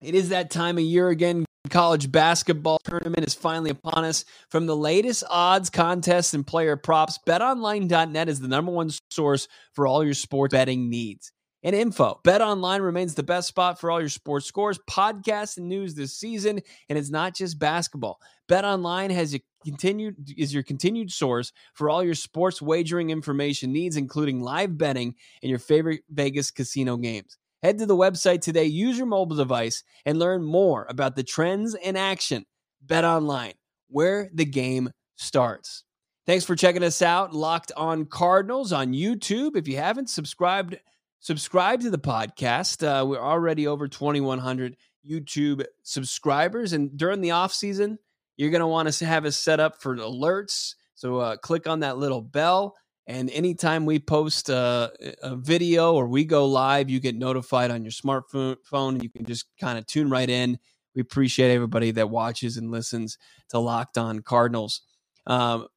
It 0.00 0.14
is 0.14 0.28
that 0.28 0.50
time 0.50 0.78
of 0.78 0.84
year 0.84 1.08
again. 1.08 1.44
College 1.70 2.12
basketball 2.12 2.78
tournament 2.84 3.26
is 3.26 3.34
finally 3.34 3.70
upon 3.70 4.04
us. 4.04 4.24
From 4.50 4.66
the 4.66 4.76
latest 4.76 5.24
odds, 5.28 5.68
contests, 5.68 6.32
and 6.32 6.46
player 6.46 6.76
props, 6.76 7.18
betonline.net 7.26 8.28
is 8.28 8.40
the 8.40 8.46
number 8.46 8.70
one 8.70 8.90
source 9.10 9.48
for 9.72 9.86
all 9.86 10.04
your 10.04 10.14
sports 10.14 10.52
betting 10.52 10.88
needs 10.90 11.32
and 11.62 11.74
info. 11.74 12.20
BetOnline 12.24 12.80
remains 12.80 13.14
the 13.14 13.22
best 13.22 13.48
spot 13.48 13.80
for 13.80 13.90
all 13.90 14.00
your 14.00 14.08
sports 14.08 14.46
scores, 14.46 14.78
podcasts, 14.88 15.56
and 15.56 15.68
news 15.68 15.94
this 15.94 16.14
season. 16.14 16.60
And 16.88 16.98
it's 16.98 17.10
not 17.10 17.34
just 17.34 17.58
basketball. 17.58 18.20
BetOnline 18.48 19.10
has 19.10 19.34
a 19.34 19.42
continued 19.64 20.32
is 20.36 20.54
your 20.54 20.62
continued 20.62 21.10
source 21.10 21.52
for 21.74 21.90
all 21.90 22.04
your 22.04 22.14
sports 22.14 22.62
wagering 22.62 23.10
information 23.10 23.72
needs, 23.72 23.96
including 23.96 24.40
live 24.40 24.78
betting 24.78 25.14
and 25.42 25.50
your 25.50 25.58
favorite 25.58 26.02
Vegas 26.08 26.50
casino 26.50 26.96
games. 26.96 27.36
Head 27.62 27.78
to 27.78 27.86
the 27.86 27.96
website 27.96 28.42
today, 28.42 28.64
use 28.64 28.96
your 28.96 29.06
mobile 29.06 29.34
device, 29.34 29.82
and 30.04 30.18
learn 30.18 30.44
more 30.44 30.86
about 30.88 31.16
the 31.16 31.24
trends 31.24 31.74
and 31.74 31.98
action. 31.98 32.44
BetOnline, 32.86 33.54
where 33.88 34.30
the 34.32 34.44
game 34.44 34.90
starts. 35.16 35.82
Thanks 36.26 36.44
for 36.44 36.54
checking 36.54 36.84
us 36.84 37.02
out. 37.02 37.34
Locked 37.34 37.72
on 37.76 38.04
Cardinals 38.04 38.72
on 38.72 38.92
YouTube. 38.92 39.56
If 39.56 39.66
you 39.66 39.76
haven't 39.76 40.10
subscribed 40.10 40.76
subscribe 41.20 41.80
to 41.80 41.90
the 41.90 41.98
podcast. 41.98 42.86
Uh, 42.86 43.04
we're 43.06 43.20
already 43.20 43.66
over 43.66 43.88
2,100 43.88 44.76
YouTube 45.08 45.64
subscribers. 45.82 46.72
And 46.72 46.96
during 46.96 47.20
the 47.20 47.30
off 47.32 47.52
season, 47.52 47.98
you're 48.36 48.50
going 48.50 48.60
to 48.60 48.66
want 48.66 48.92
to 48.92 49.06
have 49.06 49.24
us 49.24 49.38
set 49.38 49.60
up 49.60 49.80
for 49.80 49.96
alerts. 49.96 50.74
So 50.94 51.18
uh, 51.18 51.36
click 51.36 51.66
on 51.66 51.80
that 51.80 51.98
little 51.98 52.22
bell. 52.22 52.74
And 53.06 53.30
anytime 53.30 53.86
we 53.86 54.00
post 54.00 54.48
a, 54.48 54.92
a, 55.22 55.36
video 55.36 55.94
or 55.94 56.08
we 56.08 56.24
go 56.24 56.46
live, 56.46 56.90
you 56.90 56.98
get 56.98 57.14
notified 57.14 57.70
on 57.70 57.84
your 57.84 57.92
smartphone. 57.92 58.56
Phone. 58.64 59.00
You 59.00 59.08
can 59.08 59.24
just 59.24 59.46
kind 59.60 59.78
of 59.78 59.86
tune 59.86 60.10
right 60.10 60.28
in. 60.28 60.58
We 60.94 61.02
appreciate 61.02 61.54
everybody 61.54 61.92
that 61.92 62.10
watches 62.10 62.56
and 62.56 62.70
listens 62.70 63.16
to 63.50 63.60
Locked 63.60 63.96
On 63.96 64.20
Cardinals. 64.20 64.80
Um, 65.26 65.68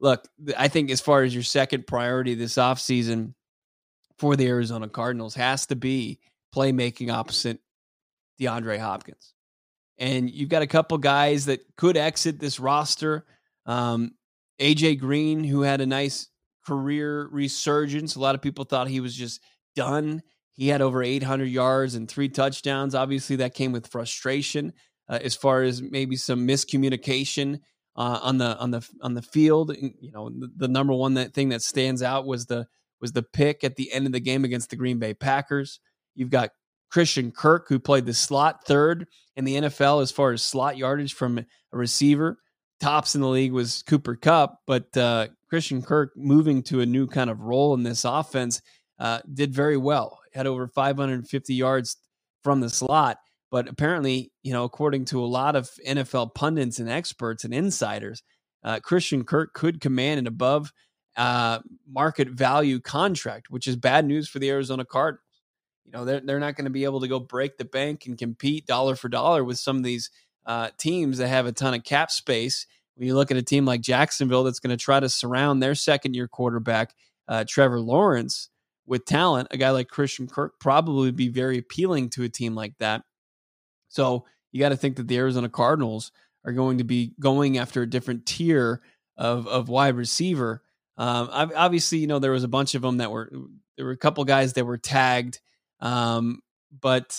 look, 0.00 0.28
I 0.58 0.68
think 0.68 0.90
as 0.90 1.00
far 1.00 1.22
as 1.22 1.32
your 1.32 1.44
second 1.44 1.86
priority 1.86 2.34
this 2.34 2.54
offseason, 2.54 3.34
for 4.18 4.36
the 4.36 4.46
Arizona 4.46 4.88
Cardinals 4.88 5.34
has 5.34 5.66
to 5.66 5.76
be 5.76 6.18
playmaking 6.54 7.12
opposite 7.12 7.60
DeAndre 8.40 8.78
Hopkins. 8.78 9.34
And 9.98 10.30
you've 10.30 10.48
got 10.48 10.62
a 10.62 10.66
couple 10.66 10.98
guys 10.98 11.46
that 11.46 11.60
could 11.76 11.96
exit 11.96 12.38
this 12.38 12.60
roster. 12.60 13.24
Um, 13.66 14.12
AJ 14.60 15.00
Green, 15.00 15.44
who 15.44 15.62
had 15.62 15.80
a 15.80 15.86
nice 15.86 16.28
career 16.66 17.28
resurgence. 17.30 18.14
A 18.14 18.20
lot 18.20 18.34
of 18.34 18.42
people 18.42 18.64
thought 18.64 18.88
he 18.88 19.00
was 19.00 19.14
just 19.14 19.40
done. 19.74 20.22
He 20.52 20.68
had 20.68 20.82
over 20.82 21.02
800 21.02 21.44
yards 21.46 21.94
and 21.94 22.08
three 22.08 22.28
touchdowns. 22.28 22.94
Obviously, 22.94 23.36
that 23.36 23.54
came 23.54 23.72
with 23.72 23.86
frustration 23.86 24.72
uh, 25.08 25.18
as 25.22 25.34
far 25.34 25.62
as 25.62 25.80
maybe 25.80 26.16
some 26.16 26.46
miscommunication 26.46 27.60
uh, 27.96 28.20
on 28.22 28.38
the 28.38 28.56
on 28.58 28.70
the 28.70 28.88
on 29.00 29.14
the 29.14 29.22
field. 29.22 29.74
You 29.76 30.12
know, 30.12 30.30
the, 30.30 30.50
the 30.56 30.68
number 30.68 30.92
one 30.92 31.14
that 31.14 31.34
thing 31.34 31.50
that 31.50 31.62
stands 31.62 32.02
out 32.02 32.26
was 32.26 32.46
the 32.46 32.66
was 33.00 33.12
the 33.12 33.22
pick 33.22 33.64
at 33.64 33.76
the 33.76 33.92
end 33.92 34.06
of 34.06 34.12
the 34.12 34.20
game 34.20 34.44
against 34.44 34.70
the 34.70 34.76
Green 34.76 34.98
Bay 34.98 35.14
Packers. 35.14 35.80
You've 36.14 36.30
got 36.30 36.50
Christian 36.90 37.30
Kirk, 37.30 37.66
who 37.68 37.78
played 37.78 38.06
the 38.06 38.14
slot 38.14 38.64
third 38.66 39.06
in 39.36 39.44
the 39.44 39.56
NFL 39.56 40.02
as 40.02 40.10
far 40.10 40.32
as 40.32 40.42
slot 40.42 40.76
yardage 40.76 41.14
from 41.14 41.38
a 41.38 41.44
receiver. 41.72 42.38
Tops 42.80 43.14
in 43.14 43.20
the 43.20 43.28
league 43.28 43.52
was 43.52 43.82
Cooper 43.86 44.16
Kupp, 44.16 44.60
but 44.66 44.96
uh, 44.96 45.28
Christian 45.50 45.82
Kirk 45.82 46.12
moving 46.16 46.62
to 46.64 46.80
a 46.80 46.86
new 46.86 47.06
kind 47.06 47.28
of 47.28 47.40
role 47.40 47.74
in 47.74 47.82
this 47.82 48.04
offense 48.04 48.62
uh, 48.98 49.20
did 49.32 49.52
very 49.52 49.76
well. 49.76 50.18
Had 50.32 50.46
over 50.46 50.68
550 50.68 51.54
yards 51.54 51.96
from 52.44 52.60
the 52.60 52.70
slot, 52.70 53.18
but 53.50 53.68
apparently, 53.68 54.32
you 54.42 54.52
know, 54.52 54.64
according 54.64 55.06
to 55.06 55.22
a 55.22 55.26
lot 55.26 55.56
of 55.56 55.68
NFL 55.86 56.34
pundits 56.34 56.78
and 56.78 56.88
experts 56.88 57.44
and 57.44 57.52
insiders, 57.52 58.22
uh, 58.62 58.80
Christian 58.80 59.24
Kirk 59.24 59.54
could 59.54 59.80
command 59.80 60.20
an 60.20 60.26
above 60.26 60.72
uh, 61.18 61.58
market 61.86 62.28
value 62.28 62.80
contract, 62.80 63.50
which 63.50 63.66
is 63.66 63.76
bad 63.76 64.06
news 64.06 64.28
for 64.28 64.38
the 64.38 64.48
Arizona 64.48 64.84
Cardinals. 64.84 65.24
You 65.84 65.92
know, 65.92 66.04
they're, 66.04 66.20
they're 66.20 66.40
not 66.40 66.54
going 66.54 66.66
to 66.66 66.70
be 66.70 66.84
able 66.84 67.00
to 67.00 67.08
go 67.08 67.18
break 67.18 67.58
the 67.58 67.64
bank 67.64 68.06
and 68.06 68.16
compete 68.16 68.66
dollar 68.66 68.94
for 68.94 69.08
dollar 69.08 69.42
with 69.42 69.58
some 69.58 69.76
of 69.76 69.82
these 69.82 70.10
uh, 70.46 70.70
teams 70.78 71.18
that 71.18 71.28
have 71.28 71.46
a 71.46 71.52
ton 71.52 71.74
of 71.74 71.82
cap 71.82 72.10
space. 72.10 72.66
When 72.94 73.06
you 73.06 73.14
look 73.14 73.30
at 73.30 73.36
a 73.36 73.42
team 73.42 73.64
like 73.64 73.80
Jacksonville 73.80 74.44
that's 74.44 74.60
going 74.60 74.76
to 74.76 74.82
try 74.82 75.00
to 75.00 75.08
surround 75.08 75.62
their 75.62 75.74
second 75.74 76.14
year 76.14 76.28
quarterback, 76.28 76.94
uh, 77.26 77.44
Trevor 77.46 77.80
Lawrence, 77.80 78.48
with 78.86 79.04
talent, 79.04 79.48
a 79.50 79.56
guy 79.56 79.70
like 79.70 79.88
Christian 79.88 80.26
Kirk 80.26 80.58
probably 80.60 81.10
be 81.10 81.28
very 81.28 81.58
appealing 81.58 82.10
to 82.10 82.22
a 82.22 82.28
team 82.28 82.54
like 82.54 82.78
that. 82.78 83.02
So 83.88 84.24
you 84.50 84.60
got 84.60 84.70
to 84.70 84.76
think 84.76 84.96
that 84.96 85.08
the 85.08 85.18
Arizona 85.18 85.48
Cardinals 85.48 86.10
are 86.44 86.52
going 86.52 86.78
to 86.78 86.84
be 86.84 87.12
going 87.20 87.58
after 87.58 87.82
a 87.82 87.90
different 87.90 88.24
tier 88.24 88.80
of, 89.16 89.46
of 89.46 89.68
wide 89.68 89.96
receiver 89.96 90.62
um, 90.98 91.30
obviously, 91.32 91.98
you 91.98 92.08
know 92.08 92.18
there 92.18 92.32
was 92.32 92.44
a 92.44 92.48
bunch 92.48 92.74
of 92.74 92.82
them 92.82 92.98
that 92.98 93.10
were 93.10 93.30
there 93.76 93.86
were 93.86 93.92
a 93.92 93.96
couple 93.96 94.24
guys 94.24 94.54
that 94.54 94.66
were 94.66 94.78
tagged, 94.78 95.40
um, 95.80 96.40
but 96.80 97.16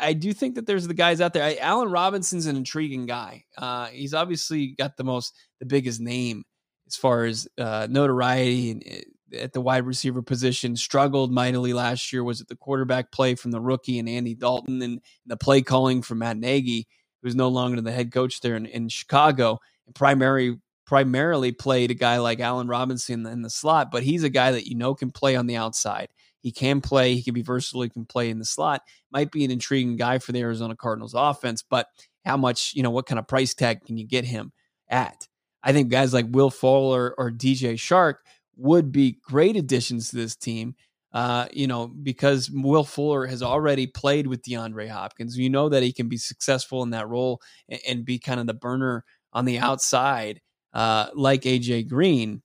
I 0.00 0.14
do 0.14 0.32
think 0.32 0.54
that 0.54 0.66
there's 0.66 0.86
the 0.86 0.94
guys 0.94 1.20
out 1.20 1.34
there. 1.34 1.44
I, 1.62 1.84
Robinson's 1.84 2.46
an 2.46 2.56
intriguing 2.56 3.04
guy. 3.06 3.44
Uh, 3.58 3.86
he's 3.86 4.14
obviously 4.14 4.68
got 4.68 4.96
the 4.96 5.04
most 5.04 5.36
the 5.60 5.66
biggest 5.66 6.00
name 6.00 6.44
as 6.86 6.96
far 6.96 7.24
as 7.24 7.46
uh, 7.58 7.86
notoriety 7.90 8.70
and 8.70 8.84
uh, 8.90 9.36
at 9.36 9.52
the 9.52 9.60
wide 9.60 9.84
receiver 9.84 10.22
position. 10.22 10.74
Struggled 10.74 11.30
mightily 11.30 11.74
last 11.74 12.10
year. 12.10 12.24
Was 12.24 12.40
it 12.40 12.48
the 12.48 12.56
quarterback 12.56 13.12
play 13.12 13.34
from 13.34 13.50
the 13.50 13.60
rookie 13.60 13.98
and 13.98 14.08
Andy 14.08 14.34
Dalton 14.34 14.80
and 14.80 15.00
the 15.26 15.36
play 15.36 15.60
calling 15.60 16.00
from 16.00 16.18
Matt 16.18 16.38
Nagy, 16.38 16.88
who's 17.22 17.34
no 17.34 17.48
longer 17.48 17.82
the 17.82 17.92
head 17.92 18.12
coach 18.12 18.40
there 18.40 18.56
in, 18.56 18.64
in 18.64 18.88
Chicago 18.88 19.60
primary 19.94 20.56
primarily 20.86 21.52
played 21.52 21.90
a 21.90 21.94
guy 21.94 22.18
like 22.18 22.40
Allen 22.40 22.68
Robinson 22.68 23.26
in 23.26 23.42
the 23.42 23.50
slot, 23.50 23.90
but 23.90 24.02
he's 24.02 24.22
a 24.22 24.28
guy 24.28 24.52
that 24.52 24.66
you 24.66 24.74
know 24.74 24.94
can 24.94 25.10
play 25.10 25.36
on 25.36 25.46
the 25.46 25.56
outside. 25.56 26.08
He 26.40 26.52
can 26.52 26.80
play, 26.82 27.14
he 27.14 27.22
can 27.22 27.34
be 27.34 27.42
versatile, 27.42 27.82
he 27.82 27.88
can 27.88 28.04
play 28.04 28.28
in 28.28 28.38
the 28.38 28.44
slot. 28.44 28.82
Might 29.10 29.30
be 29.30 29.44
an 29.44 29.50
intriguing 29.50 29.96
guy 29.96 30.18
for 30.18 30.32
the 30.32 30.40
Arizona 30.40 30.76
Cardinals 30.76 31.14
offense, 31.16 31.62
but 31.62 31.86
how 32.24 32.36
much, 32.36 32.74
you 32.74 32.82
know, 32.82 32.90
what 32.90 33.06
kind 33.06 33.18
of 33.18 33.26
price 33.26 33.54
tag 33.54 33.84
can 33.84 33.96
you 33.96 34.06
get 34.06 34.26
him 34.26 34.52
at? 34.88 35.26
I 35.62 35.72
think 35.72 35.88
guys 35.88 36.12
like 36.12 36.26
Will 36.28 36.50
Fuller 36.50 37.14
or 37.16 37.30
DJ 37.30 37.74
Chark 37.74 38.16
would 38.56 38.92
be 38.92 39.18
great 39.22 39.56
additions 39.56 40.10
to 40.10 40.16
this 40.16 40.36
team. 40.36 40.74
Uh, 41.12 41.46
you 41.52 41.68
know, 41.68 41.86
because 41.86 42.50
Will 42.50 42.82
Fuller 42.82 43.26
has 43.26 43.40
already 43.40 43.86
played 43.86 44.26
with 44.26 44.42
DeAndre 44.42 44.88
Hopkins. 44.88 45.38
You 45.38 45.48
know 45.48 45.68
that 45.68 45.84
he 45.84 45.92
can 45.92 46.08
be 46.08 46.16
successful 46.16 46.82
in 46.82 46.90
that 46.90 47.08
role 47.08 47.40
and, 47.68 47.80
and 47.88 48.04
be 48.04 48.18
kind 48.18 48.40
of 48.40 48.48
the 48.48 48.54
burner 48.54 49.04
on 49.32 49.44
the 49.44 49.58
outside, 49.58 50.40
uh, 50.74 51.06
like 51.14 51.42
AJ 51.42 51.88
Green. 51.88 52.42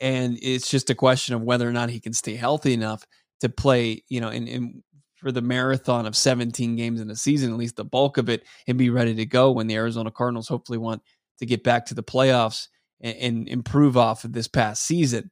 And 0.00 0.38
it's 0.42 0.68
just 0.68 0.90
a 0.90 0.94
question 0.94 1.34
of 1.34 1.42
whether 1.42 1.68
or 1.68 1.72
not 1.72 1.90
he 1.90 2.00
can 2.00 2.12
stay 2.12 2.34
healthy 2.34 2.74
enough 2.74 3.04
to 3.40 3.48
play, 3.48 4.02
you 4.08 4.20
know, 4.20 4.28
in, 4.28 4.48
in 4.48 4.82
for 5.16 5.32
the 5.32 5.42
marathon 5.42 6.06
of 6.06 6.16
17 6.16 6.76
games 6.76 7.00
in 7.00 7.10
a 7.10 7.16
season, 7.16 7.50
at 7.50 7.56
least 7.56 7.76
the 7.76 7.84
bulk 7.84 8.18
of 8.18 8.28
it, 8.28 8.44
and 8.66 8.76
be 8.76 8.90
ready 8.90 9.14
to 9.14 9.26
go 9.26 9.50
when 9.50 9.66
the 9.66 9.74
Arizona 9.74 10.10
Cardinals 10.10 10.48
hopefully 10.48 10.78
want 10.78 11.02
to 11.38 11.46
get 11.46 11.64
back 11.64 11.86
to 11.86 11.94
the 11.94 12.02
playoffs 12.02 12.68
and, 13.00 13.16
and 13.16 13.48
improve 13.48 13.96
off 13.96 14.24
of 14.24 14.32
this 14.32 14.48
past 14.48 14.82
season. 14.82 15.30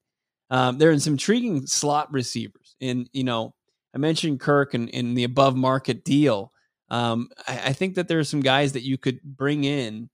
Um, 0.51 0.79
there 0.79 0.91
are 0.91 0.93
in 0.93 1.01
some 1.01 1.15
intriguing 1.15 1.67
slot 1.67 2.13
receivers. 2.13 2.77
And, 2.81 3.09
you 3.13 3.25
know, 3.25 3.55
I 3.95 3.99
mentioned 3.99 4.41
Kirk 4.41 4.75
and 4.75 4.89
in 4.89 5.15
the 5.15 5.25
above 5.25 5.57
market 5.57 6.05
deal. 6.05 6.53
Um, 6.91 7.29
I, 7.47 7.61
I, 7.67 7.73
think 7.73 7.95
that 7.95 8.09
there 8.09 8.19
are 8.19 8.25
some 8.25 8.41
guys 8.41 8.73
that 8.73 8.83
you 8.83 8.99
could 8.99 9.23
bring 9.23 9.65
in 9.65 10.11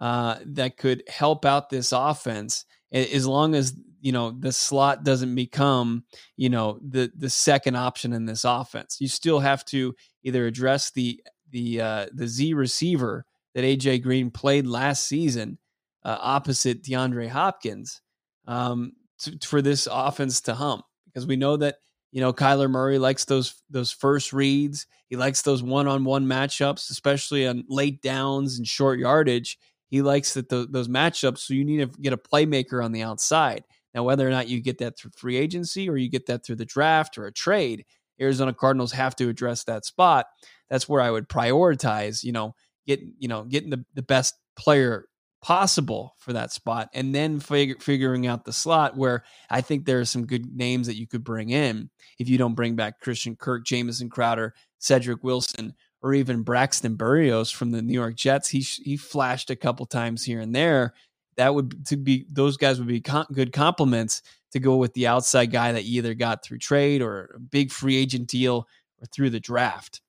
uh, 0.00 0.38
that 0.44 0.76
could 0.76 1.02
help 1.08 1.44
out 1.44 1.70
this 1.70 1.92
offense 1.92 2.64
as 2.92 3.26
long 3.26 3.54
as 3.54 3.74
you 4.00 4.12
know 4.12 4.30
the 4.30 4.52
slot 4.52 5.04
doesn't 5.04 5.34
become 5.34 6.04
you 6.36 6.48
know 6.48 6.78
the 6.82 7.12
the 7.16 7.30
second 7.30 7.76
option 7.76 8.12
in 8.12 8.26
this 8.26 8.44
offense. 8.44 8.96
You 9.00 9.08
still 9.08 9.40
have 9.40 9.64
to 9.66 9.94
either 10.22 10.46
address 10.46 10.90
the 10.90 11.22
the 11.50 11.80
uh, 11.80 12.06
the 12.12 12.26
Z 12.26 12.54
receiver 12.54 13.26
that 13.54 13.64
AJ 13.64 14.02
Green 14.02 14.30
played 14.30 14.66
last 14.66 15.06
season 15.06 15.58
uh, 16.04 16.16
opposite 16.20 16.82
DeAndre 16.82 17.28
Hopkins 17.28 18.00
um, 18.46 18.92
to, 19.18 19.38
for 19.42 19.60
this 19.60 19.88
offense 19.90 20.40
to 20.42 20.54
hum 20.54 20.82
because 21.06 21.26
we 21.26 21.36
know 21.36 21.56
that 21.56 21.76
you 22.12 22.20
know 22.20 22.32
Kyler 22.32 22.70
Murray 22.70 22.98
likes 22.98 23.24
those 23.24 23.62
those 23.68 23.92
first 23.92 24.32
reads. 24.32 24.86
He 25.08 25.16
likes 25.16 25.42
those 25.42 25.62
one 25.62 25.88
on 25.88 26.04
one 26.04 26.26
matchups, 26.26 26.90
especially 26.90 27.46
on 27.46 27.64
late 27.68 28.00
downs 28.00 28.58
and 28.58 28.66
short 28.66 28.98
yardage. 28.98 29.58
He 29.90 30.02
likes 30.02 30.34
that 30.34 30.48
the, 30.48 30.66
those 30.70 30.88
matchups. 30.88 31.38
So 31.38 31.54
you 31.54 31.64
need 31.64 31.78
to 31.78 32.00
get 32.00 32.12
a 32.12 32.16
playmaker 32.16 32.82
on 32.82 32.92
the 32.92 33.02
outside. 33.02 33.64
Now, 33.92 34.04
whether 34.04 34.26
or 34.26 34.30
not 34.30 34.48
you 34.48 34.60
get 34.60 34.78
that 34.78 34.96
through 34.96 35.10
free 35.16 35.36
agency 35.36 35.88
or 35.88 35.96
you 35.96 36.08
get 36.08 36.26
that 36.26 36.44
through 36.44 36.56
the 36.56 36.64
draft 36.64 37.18
or 37.18 37.26
a 37.26 37.32
trade, 37.32 37.84
Arizona 38.20 38.54
Cardinals 38.54 38.92
have 38.92 39.16
to 39.16 39.28
address 39.28 39.64
that 39.64 39.84
spot. 39.84 40.26
That's 40.68 40.88
where 40.88 41.00
I 41.00 41.10
would 41.10 41.28
prioritize. 41.28 42.22
You 42.22 42.32
know, 42.32 42.54
get 42.86 43.00
you 43.18 43.28
know 43.28 43.44
getting 43.44 43.70
the, 43.70 43.84
the 43.94 44.02
best 44.02 44.34
player 44.56 45.06
possible 45.42 46.14
for 46.18 46.34
that 46.34 46.52
spot 46.52 46.90
and 46.92 47.14
then 47.14 47.40
fig- 47.40 47.82
figuring 47.82 48.26
out 48.26 48.44
the 48.44 48.52
slot 48.52 48.94
where 48.94 49.24
I 49.48 49.62
think 49.62 49.86
there 49.86 49.98
are 49.98 50.04
some 50.04 50.26
good 50.26 50.54
names 50.54 50.86
that 50.86 50.98
you 50.98 51.06
could 51.06 51.24
bring 51.24 51.48
in 51.48 51.88
if 52.18 52.28
you 52.28 52.36
don't 52.36 52.54
bring 52.54 52.76
back 52.76 53.00
Christian 53.00 53.36
Kirk, 53.36 53.64
Jamison 53.64 54.10
Crowder, 54.10 54.54
Cedric 54.78 55.24
Wilson, 55.24 55.74
or 56.02 56.14
even 56.14 56.42
Braxton 56.42 56.96
Berrios 56.96 57.52
from 57.52 57.70
the 57.70 57.82
New 57.82 57.92
York 57.92 58.16
Jets. 58.16 58.48
He 58.48 58.60
he 58.60 58.96
flashed 58.96 59.50
a 59.50 59.56
couple 59.56 59.86
times 59.86 60.24
here 60.24 60.40
and 60.40 60.54
there. 60.54 60.94
That 61.36 61.54
would 61.54 61.86
to 61.86 61.96
be 61.96 62.26
those 62.30 62.56
guys 62.56 62.78
would 62.78 62.88
be 62.88 63.02
good 63.32 63.52
compliments 63.52 64.22
to 64.52 64.60
go 64.60 64.76
with 64.76 64.94
the 64.94 65.06
outside 65.06 65.46
guy 65.46 65.72
that 65.72 65.84
you 65.84 65.98
either 65.98 66.14
got 66.14 66.42
through 66.42 66.58
trade 66.58 67.02
or 67.02 67.34
a 67.36 67.40
big 67.40 67.70
free 67.70 67.96
agent 67.96 68.28
deal 68.28 68.66
or 69.00 69.06
through 69.06 69.30
the 69.30 69.40
draft. 69.40 70.00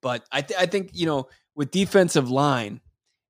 But 0.00 0.24
I 0.32 0.42
th- 0.42 0.58
I 0.58 0.66
think 0.66 0.90
you 0.92 1.06
know 1.06 1.28
with 1.54 1.70
defensive 1.70 2.30
line 2.30 2.80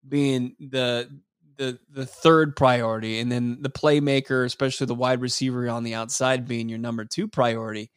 being 0.08 0.56
the 0.58 1.08
the 1.56 1.78
the 1.90 2.06
third 2.06 2.56
priority, 2.56 3.20
and 3.20 3.30
then 3.30 3.58
the 3.60 3.70
playmaker, 3.70 4.44
especially 4.44 4.86
the 4.86 4.94
wide 4.94 5.20
receiver 5.20 5.68
on 5.68 5.84
the 5.84 5.94
outside, 5.94 6.46
being 6.48 6.68
your 6.68 6.78
number 6.78 7.04
two 7.04 7.28
priority. 7.28 7.90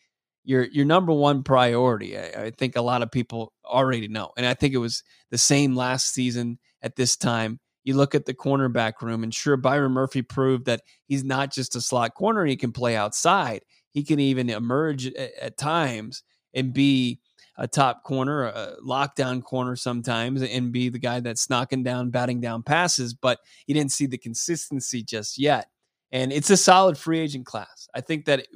Your 0.46 0.64
your 0.66 0.86
number 0.86 1.12
one 1.12 1.44
priority, 1.44 2.18
I, 2.18 2.46
I 2.46 2.52
think 2.52 2.76
a 2.76 2.82
lot 2.82 3.02
of 3.02 3.12
people 3.12 3.52
already 3.66 4.08
know, 4.08 4.32
and 4.38 4.46
I 4.46 4.54
think 4.54 4.74
it 4.74 4.78
was 4.80 5.04
the 5.32 5.38
same 5.38 5.76
last 5.76 6.14
season 6.14 6.60
at 6.82 6.96
this 6.96 7.18
time. 7.18 7.60
You 7.84 7.96
look 7.96 8.16
at 8.16 8.26
the 8.26 8.34
cornerback 8.34 9.02
room, 9.02 9.24
and 9.24 9.34
sure, 9.34 9.58
Byron 9.58 9.92
Murphy 9.92 10.22
proved 10.22 10.66
that 10.66 10.82
he's 11.08 11.24
not 11.24 11.52
just 11.52 11.76
a 11.76 11.82
slot 11.82 12.14
corner; 12.14 12.46
he 12.46 12.56
can 12.56 12.72
play 12.72 12.96
outside. 12.96 13.64
He 13.92 14.04
can 14.04 14.20
even 14.20 14.50
emerge 14.50 15.08
at, 15.08 15.32
at 15.42 15.58
times 15.58 16.24
and 16.54 16.74
be 16.74 17.20
a 17.58 17.68
top 17.68 18.04
corner, 18.04 18.46
a 18.46 18.76
lockdown 18.86 19.42
corner 19.44 19.76
sometimes, 19.76 20.42
and 20.42 20.72
be 20.72 20.90
the 20.90 21.00
guy 21.00 21.20
that's 21.22 21.50
knocking 21.50 21.84
down, 21.84 22.10
batting 22.10 22.42
down 22.42 22.64
passes. 22.64 23.14
But 23.14 23.40
you 23.68 23.74
didn't 23.74 23.94
see 23.94 24.06
the 24.06 24.18
consistency 24.18 25.04
just 25.04 25.38
yet. 25.38 25.68
And 26.12 26.32
it's 26.32 26.50
a 26.50 26.58
solid 26.58 26.98
free 26.98 27.20
agent 27.20 27.46
class. 27.46 27.88
I 27.94 28.02
think 28.02 28.26
that 28.26 28.48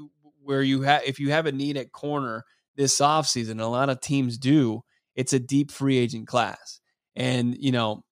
where 0.43 0.62
you 0.62 0.82
have, 0.82 1.04
if 1.06 1.19
you 1.19 1.32
have 1.32 1.45
a 1.45 1.52
need 1.52 1.78
at 1.78 1.91
corner 1.91 2.43
this 2.75 2.99
offseason, 2.99 3.62
a 3.62 3.65
lot 3.65 3.89
of 3.89 4.02
teams 4.02 4.38
do, 4.38 4.82
it's 5.15 5.34
a 5.34 5.39
deep 5.39 5.71
free 5.71 5.97
agent 5.97 6.28
class. 6.28 6.80
And, 7.15 7.58
you 7.58 7.71
know, 7.71 8.04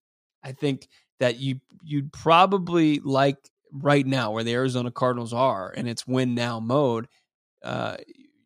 I 0.44 0.52
think 0.52 0.88
that 1.20 1.40
you, 1.40 1.60
you'd 1.84 2.12
probably 2.12 3.00
like 3.00 3.38
right 3.72 4.06
now 4.06 4.32
where 4.32 4.44
the 4.44 4.54
Arizona 4.54 4.92
Cardinals 4.92 5.34
are 5.34 5.74
and 5.76 5.88
it's 5.88 6.08
win 6.08 6.36
now 6.36 6.60
mode. 6.60 7.08
Uh, 7.64 7.98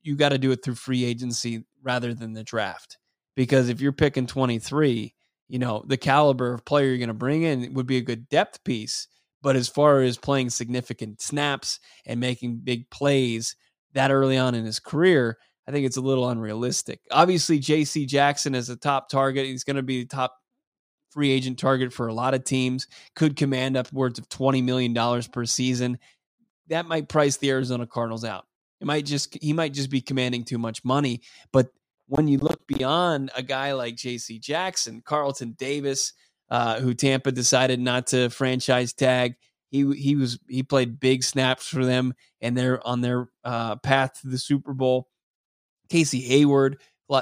you 0.04 0.16
got 0.16 0.30
to 0.30 0.38
do 0.38 0.52
it 0.52 0.64
through 0.64 0.76
free 0.76 1.04
agency 1.04 1.64
rather 1.84 2.14
than 2.14 2.34
the 2.34 2.44
draft. 2.44 2.98
Because 3.36 3.70
if 3.70 3.82
you're 3.82 3.92
picking 3.92 4.28
23, 4.28 5.14
you 5.48 5.60
know, 5.60 5.84
the 5.88 5.98
caliber 5.98 6.54
of 6.54 6.66
player 6.66 6.88
you're 6.88 6.98
going 6.98 7.08
to 7.08 7.14
bring 7.14 7.44
in 7.44 7.74
would 7.74 7.88
be 7.88 7.98
a 7.98 8.02
good 8.02 8.30
depth 8.30 8.64
piece. 8.64 9.08
But 9.42 9.56
as 9.56 9.68
far 9.68 10.02
as 10.02 10.18
playing 10.18 10.52
significant 10.52 11.22
snaps 11.22 11.80
and 12.06 12.20
making 12.20 12.62
big 12.64 12.90
plays 12.90 13.56
that 13.94 14.12
early 14.12 14.38
on 14.38 14.56
in 14.56 14.66
his 14.66 14.80
career, 14.80 15.38
I 15.68 15.72
think 15.72 15.86
it's 15.86 15.98
a 15.98 16.02
little 16.02 16.30
unrealistic. 16.30 17.00
Obviously, 17.12 17.60
JC 17.60 18.08
Jackson 18.08 18.56
is 18.56 18.70
a 18.70 18.76
top 18.76 19.10
target. 19.10 19.46
He's 19.46 19.64
going 19.64 19.76
to 19.76 19.84
be 19.84 20.02
the 20.02 20.08
top 20.08 20.36
free 21.12 21.32
agent 21.32 21.60
target 21.60 21.94
for 21.94 22.08
a 22.08 22.14
lot 22.14 22.34
of 22.34 22.44
teams, 22.44 22.88
could 23.16 23.36
command 23.36 23.78
upwards 23.78 24.18
of 24.18 24.30
$20 24.30 24.64
million 24.64 25.22
per 25.32 25.46
season. 25.46 26.00
That 26.68 26.86
might 26.86 27.10
price 27.10 27.38
the 27.38 27.50
Arizona 27.50 27.86
Cardinals 27.86 28.24
out. 28.24 28.46
It 28.80 28.88
might 28.88 29.06
just 29.06 29.38
he 29.42 29.54
might 29.54 29.74
just 29.74 29.92
be 29.92 30.02
commanding 30.02 30.44
too 30.44 30.58
much 30.58 30.84
money. 30.84 31.22
But 31.52 31.68
when 32.08 32.28
you 32.28 32.40
look 32.40 32.66
beyond 32.66 33.30
a 33.36 33.44
guy 33.44 33.74
like 33.74 33.96
J.C. 33.96 34.40
Jackson, 34.40 35.02
Carlton 35.06 35.56
Davis, 35.58 36.14
uh, 36.50 36.80
who 36.80 36.94
Tampa 36.94 37.32
decided 37.32 37.80
not 37.80 38.08
to 38.08 38.30
franchise 38.30 38.92
tag, 38.92 39.36
he 39.72 39.90
he 39.96 40.16
was 40.16 40.38
he 40.50 40.64
played 40.64 41.00
big 41.00 41.24
snaps 41.24 41.68
for 41.68 41.86
them, 41.86 42.14
and 42.42 42.56
they're 42.56 42.86
on 42.86 43.02
their 43.02 43.30
uh, 43.44 43.78
path 43.78 44.20
to 44.22 44.28
the 44.28 44.38
Super 44.38 44.74
Bowl. 44.74 45.08
Casey 45.90 46.20
Hayward 46.22 46.82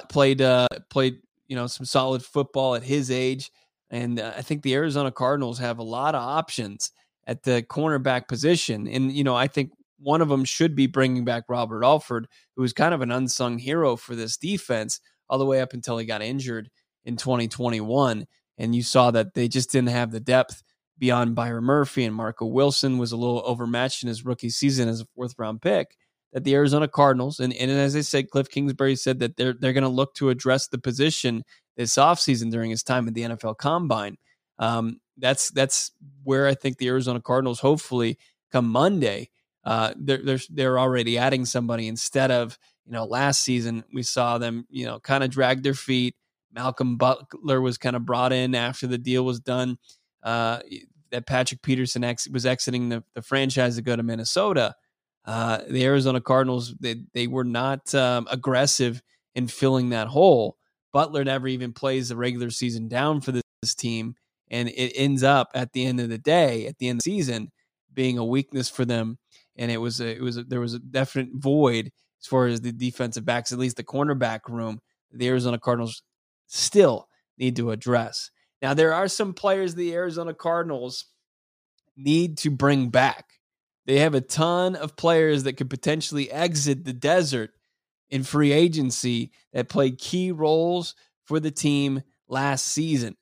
played 0.10 0.42
uh, 0.42 0.68
played 0.90 1.20
you 1.48 1.56
know 1.56 1.68
some 1.68 1.86
solid 1.86 2.26
football 2.26 2.76
at 2.76 2.84
his 2.84 3.12
age, 3.12 3.52
and 3.92 4.20
uh, 4.20 4.34
I 4.36 4.42
think 4.42 4.64
the 4.64 4.74
Arizona 4.74 5.12
Cardinals 5.12 5.60
have 5.60 5.78
a 5.78 5.84
lot 5.84 6.16
of 6.16 6.24
options 6.24 6.92
at 7.28 7.44
the 7.44 7.62
cornerback 7.62 8.28
position. 8.28 8.88
And 8.88 9.12
you 9.12 9.24
know 9.24 9.36
I 9.36 9.48
think 9.48 9.72
one 10.00 10.22
of 10.22 10.30
them 10.30 10.44
should 10.44 10.76
be 10.76 10.88
bringing 10.88 11.24
back 11.26 11.44
Robert 11.50 11.84
Alford, 11.84 12.28
who 12.56 12.64
was 12.64 12.74
kind 12.74 12.96
of 12.96 13.02
an 13.02 13.12
unsung 13.12 13.60
hero 13.60 13.96
for 13.96 14.16
this 14.16 14.38
defense 14.38 15.00
all 15.30 15.38
the 15.38 15.46
way 15.46 15.62
up 15.62 15.74
until 15.74 16.00
he 16.00 16.06
got 16.06 16.24
injured 16.24 16.70
in 17.06 17.16
2021. 17.16 18.26
And 18.58 18.76
you 18.76 18.82
saw 18.82 19.12
that 19.12 19.36
they 19.36 19.48
just 19.48 19.72
didn't 19.72 19.90
have 19.90 20.12
the 20.12 20.20
depth 20.20 20.64
beyond 21.00 21.36
Byron 21.36 21.64
Murphy 21.64 22.04
and 22.04 22.14
Marco 22.14 22.46
Wilson 22.46 22.98
was 22.98 23.12
a 23.12 23.18
little 23.18 23.42
overmatched 23.46 24.04
in 24.04 24.10
his 24.10 24.26
rookie 24.26 24.50
season 24.50 24.90
as 24.90 25.02
a 25.02 25.06
fourth 25.16 25.34
round 25.38 25.62
pick. 25.62 25.98
That 26.34 26.44
the 26.44 26.54
Arizona 26.54 26.88
Cardinals, 26.88 27.40
and, 27.40 27.52
and 27.54 27.72
as 27.72 27.96
I 27.96 28.02
said, 28.02 28.30
Cliff 28.30 28.50
Kingsbury 28.50 28.96
said 28.96 29.18
that 29.18 29.36
they're 29.36 29.54
they're 29.54 29.74
going 29.74 29.84
to 29.84 29.90
look 29.90 30.14
to 30.16 30.30
address 30.30 30.68
the 30.68 30.78
position 30.78 31.44
this 31.76 31.96
offseason 31.96 32.52
during 32.52 32.70
his 32.70 32.84
time 32.84 33.08
at 33.08 33.16
the 33.16 33.22
NFL 33.22 33.58
Combine. 33.58 34.18
Um, 34.60 35.00
that's 35.18 35.50
that's 35.50 35.92
where 36.24 36.46
I 36.46 36.54
think 36.54 36.78
the 36.78 36.88
Arizona 36.90 37.20
Cardinals, 37.20 37.60
hopefully, 37.60 38.20
come 38.52 38.70
Monday, 38.70 39.30
uh, 39.64 39.94
they're, 39.98 40.24
they're 40.24 40.40
they're 40.50 40.80
already 40.80 41.18
adding 41.18 41.46
somebody 41.46 41.88
instead 41.88 42.32
of 42.32 42.58
you 42.86 42.92
know 42.92 43.06
last 43.06 43.44
season 43.44 43.84
we 43.94 44.04
saw 44.04 44.38
them 44.38 44.66
you 44.70 44.86
know 44.86 45.00
kind 45.00 45.24
of 45.24 45.30
drag 45.30 45.64
their 45.64 45.74
feet. 45.74 46.16
Malcolm 46.52 46.98
Butler 46.98 47.62
was 47.62 47.78
kind 47.78 47.96
of 47.96 48.06
brought 48.06 48.34
in 48.34 48.56
after 48.56 48.88
the 48.88 48.98
deal 48.98 49.24
was 49.24 49.40
done. 49.40 49.78
Uh, 50.24 50.60
that 51.12 51.28
Patrick 51.28 51.62
Peterson 51.62 52.04
ex- 52.04 52.28
was 52.30 52.46
exiting 52.46 52.90
the, 52.90 53.04
the 53.14 53.22
franchise 53.22 53.76
to 53.76 53.82
go 53.82 53.96
to 53.96 54.04
Minnesota. 54.04 54.76
Uh, 55.26 55.60
the 55.70 55.84
Arizona 55.84 56.22
Cardinals 56.22 56.74
they 56.80 57.04
they 57.14 57.28
were 57.28 57.44
not 57.44 57.94
um, 57.94 58.28
aggressive 58.32 59.02
in 59.36 59.48
filling 59.48 59.90
that 59.90 60.08
hole. 60.08 60.58
Butler 60.92 61.24
never 61.24 61.48
even 61.48 61.74
plays 61.74 62.10
the 62.10 62.16
regular 62.16 62.50
season 62.50 62.88
down 62.88 63.22
for 63.22 63.32
this, 63.32 63.44
this 63.62 63.76
team, 63.76 64.16
and 64.50 64.70
it 64.70 64.94
ends 64.96 65.24
up 65.24 65.50
at 65.54 65.74
the 65.74 65.86
end 65.86 66.00
of 66.00 66.10
the 66.10 66.18
day, 66.18 66.66
at 66.66 66.78
the 66.78 66.90
end 66.90 66.98
of 66.98 67.04
the 67.04 67.12
season, 67.12 67.52
being 67.94 68.18
a 68.18 68.26
weakness 68.26 68.70
for 68.70 68.86
them. 68.86 69.18
And 69.56 69.72
it 69.72 69.78
was 69.78 70.00
a, 70.02 70.08
it 70.08 70.22
was 70.22 70.38
a, 70.38 70.44
there 70.44 70.62
was 70.62 70.74
a 70.74 70.80
definite 70.80 71.30
void 71.34 71.92
as 72.22 72.28
far 72.28 72.48
as 72.48 72.62
the 72.62 72.72
defensive 72.72 73.26
backs, 73.26 73.52
at 73.52 73.60
least 73.60 73.78
the 73.78 73.84
cornerback 73.84 74.42
room. 74.48 74.80
The 75.12 75.28
Arizona 75.28 75.60
Cardinals 75.60 76.02
still 76.48 77.08
need 77.38 77.56
to 77.58 77.72
address. 77.72 78.32
Now 78.62 78.74
there 78.74 78.94
are 78.94 79.08
some 79.08 79.34
players 79.34 79.76
the 79.76 79.94
Arizona 79.94 80.34
Cardinals 80.34 81.06
need 81.96 82.38
to 82.40 82.50
bring 82.50 82.90
back. 82.90 83.26
They 83.86 84.00
have 84.00 84.14
a 84.14 84.22
ton 84.22 84.76
of 84.76 84.96
players 84.96 85.44
that 85.44 85.54
could 85.54 85.70
potentially 85.70 86.32
exit 86.32 86.86
the 86.86 86.94
desert 86.94 87.52
in 88.10 88.24
free 88.24 88.52
agency 88.52 89.32
that 89.54 89.70
played 89.70 89.98
key 89.98 90.32
roles 90.32 90.96
for 91.26 91.40
the 91.40 91.52
team 91.52 92.04
last 92.28 92.68
season. 92.68 93.16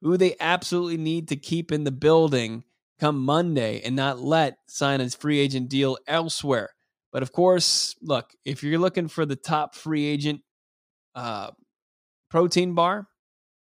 Who 0.00 0.16
they 0.16 0.36
absolutely 0.38 0.96
need 0.96 1.28
to 1.28 1.36
keep 1.36 1.72
in 1.72 1.84
the 1.84 1.90
building 1.90 2.64
come 3.00 3.24
Monday 3.24 3.80
and 3.82 3.96
not 3.96 4.20
let 4.20 4.58
sign 4.68 5.00
a 5.00 5.10
free 5.10 5.38
agent 5.38 5.68
deal 5.68 5.98
elsewhere. 6.06 6.70
But 7.12 7.22
of 7.22 7.32
course, 7.32 7.96
look, 8.02 8.32
if 8.44 8.62
you're 8.62 8.78
looking 8.78 9.08
for 9.08 9.24
the 9.24 9.36
top 9.36 9.74
free 9.74 10.06
agent 10.06 10.40
uh, 11.14 11.50
protein 12.30 12.74
bar, 12.74 13.08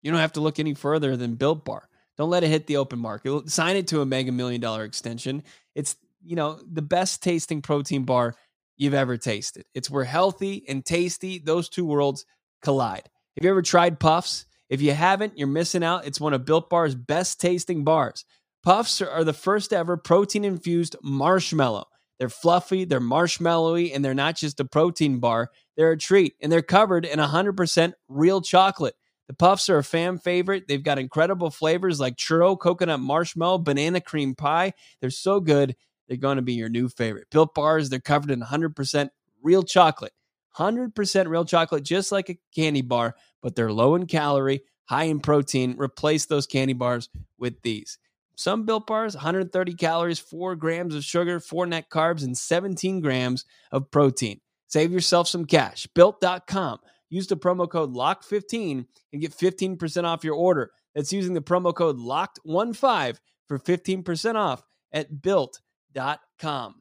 you 0.04 0.10
don't 0.10 0.20
have 0.20 0.34
to 0.34 0.40
look 0.40 0.60
any 0.60 0.74
further 0.74 1.16
than 1.16 1.34
Built 1.34 1.64
Bar. 1.64 1.88
Don't 2.18 2.30
let 2.30 2.44
it 2.44 2.48
hit 2.48 2.66
the 2.66 2.76
open 2.76 2.98
market. 2.98 3.50
Sign 3.50 3.76
it 3.76 3.88
to 3.88 4.02
a 4.02 4.06
mega 4.06 4.30
million 4.30 4.60
dollar 4.60 4.84
extension. 4.84 5.42
It's, 5.74 5.96
you 6.22 6.36
know, 6.36 6.60
the 6.70 6.82
best 6.82 7.22
tasting 7.22 7.62
protein 7.62 8.04
bar 8.04 8.36
you've 8.76 8.94
ever 8.94 9.16
tasted. 9.16 9.64
It's 9.74 9.90
where 9.90 10.04
healthy 10.04 10.64
and 10.68 10.84
tasty, 10.84 11.38
those 11.38 11.70
two 11.70 11.86
worlds 11.86 12.26
collide. 12.62 13.08
Have 13.36 13.44
you 13.44 13.50
ever 13.50 13.62
tried 13.62 13.98
Puffs? 13.98 14.44
If 14.68 14.82
you 14.82 14.92
haven't, 14.92 15.38
you're 15.38 15.48
missing 15.48 15.82
out. 15.82 16.06
It's 16.06 16.20
one 16.20 16.34
of 16.34 16.44
Built 16.44 16.68
Bar's 16.68 16.94
best 16.94 17.40
tasting 17.40 17.82
bars. 17.82 18.26
Puffs 18.62 19.00
are 19.00 19.24
the 19.24 19.32
first 19.32 19.72
ever 19.72 19.96
protein 19.96 20.44
infused 20.44 20.96
marshmallow. 21.02 21.86
They're 22.18 22.28
fluffy, 22.28 22.84
they're 22.84 23.00
marshmallowy, 23.00 23.94
and 23.94 24.04
they're 24.04 24.14
not 24.14 24.36
just 24.36 24.60
a 24.60 24.64
protein 24.64 25.18
bar, 25.18 25.50
they're 25.76 25.92
a 25.92 25.98
treat. 25.98 26.34
And 26.40 26.52
they're 26.52 26.62
covered 26.62 27.04
in 27.04 27.18
100% 27.18 27.92
real 28.08 28.40
chocolate. 28.40 28.94
The 29.26 29.34
puffs 29.34 29.68
are 29.68 29.78
a 29.78 29.84
fan 29.84 30.18
favorite. 30.18 30.64
They've 30.68 30.82
got 30.82 30.98
incredible 30.98 31.50
flavors 31.50 31.98
like 31.98 32.16
churro, 32.16 32.58
coconut 32.58 33.00
marshmallow, 33.00 33.58
banana 33.58 34.00
cream 34.00 34.34
pie. 34.34 34.74
They're 35.00 35.10
so 35.10 35.40
good, 35.40 35.76
they're 36.08 36.16
going 36.16 36.36
to 36.36 36.42
be 36.42 36.54
your 36.54 36.68
new 36.68 36.88
favorite. 36.88 37.30
Built 37.30 37.54
bars, 37.54 37.88
they're 37.88 38.00
covered 38.00 38.30
in 38.30 38.40
100% 38.40 39.08
real 39.42 39.62
chocolate. 39.62 40.12
100% 40.56 41.28
real 41.28 41.44
chocolate, 41.44 41.82
just 41.82 42.12
like 42.12 42.28
a 42.28 42.38
candy 42.54 42.82
bar, 42.82 43.16
but 43.42 43.56
they're 43.56 43.72
low 43.72 43.94
in 43.96 44.06
calorie, 44.06 44.62
high 44.84 45.04
in 45.04 45.20
protein. 45.20 45.74
Replace 45.78 46.26
those 46.26 46.46
candy 46.46 46.74
bars 46.74 47.08
with 47.38 47.60
these. 47.62 47.98
Some 48.36 48.64
built 48.64 48.86
bars, 48.86 49.14
130 49.14 49.74
calories, 49.74 50.18
4 50.18 50.56
grams 50.56 50.94
of 50.94 51.04
sugar, 51.04 51.40
4 51.40 51.66
net 51.66 51.88
carbs, 51.90 52.24
and 52.24 52.36
17 52.36 53.00
grams 53.00 53.44
of 53.72 53.90
protein. 53.90 54.40
Save 54.68 54.92
yourself 54.92 55.28
some 55.28 55.44
cash. 55.44 55.86
Built.com. 55.94 56.78
Use 57.10 57.26
the 57.26 57.36
promo 57.36 57.68
code 57.68 57.94
LOCK15 57.94 58.86
and 59.12 59.20
get 59.22 59.32
15% 59.32 60.04
off 60.04 60.24
your 60.24 60.34
order. 60.34 60.70
That's 60.94 61.12
using 61.12 61.34
the 61.34 61.42
promo 61.42 61.74
code 61.74 61.98
LOCKED15 61.98 63.16
for 63.48 63.58
15% 63.58 64.34
off 64.36 64.62
at 64.92 65.22
built.com. 65.22 66.76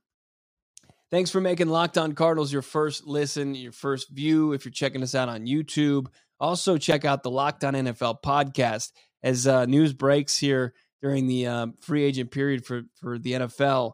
Thanks 1.13 1.29
for 1.29 1.41
making 1.41 1.67
Locked 1.67 1.99
On 1.99 2.13
Cardinals 2.13 2.51
your 2.51 2.63
first 2.63 3.05
listen, 3.05 3.53
your 3.53 3.71
first 3.71 4.09
view. 4.09 4.53
If 4.53 4.65
you're 4.65 4.71
checking 4.71 5.03
us 5.03 5.13
out 5.13 5.29
on 5.29 5.45
YouTube, 5.45 6.07
also 6.39 6.75
check 6.75 7.05
out 7.05 7.21
the 7.21 7.29
Locked 7.29 7.63
On 7.63 7.75
NFL 7.75 8.23
podcast 8.25 8.91
as 9.21 9.45
uh, 9.45 9.67
news 9.67 9.93
breaks 9.93 10.35
here 10.37 10.73
during 11.03 11.27
the 11.27 11.45
um, 11.45 11.75
free 11.79 12.03
agent 12.03 12.31
period 12.31 12.65
for 12.65 12.81
for 12.99 13.19
the 13.19 13.33
NFL. 13.33 13.91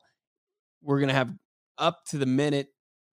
We're 0.81 1.01
gonna 1.01 1.11
have 1.11 1.33
up 1.77 2.05
to 2.11 2.17
the 2.17 2.25
minute 2.25 2.67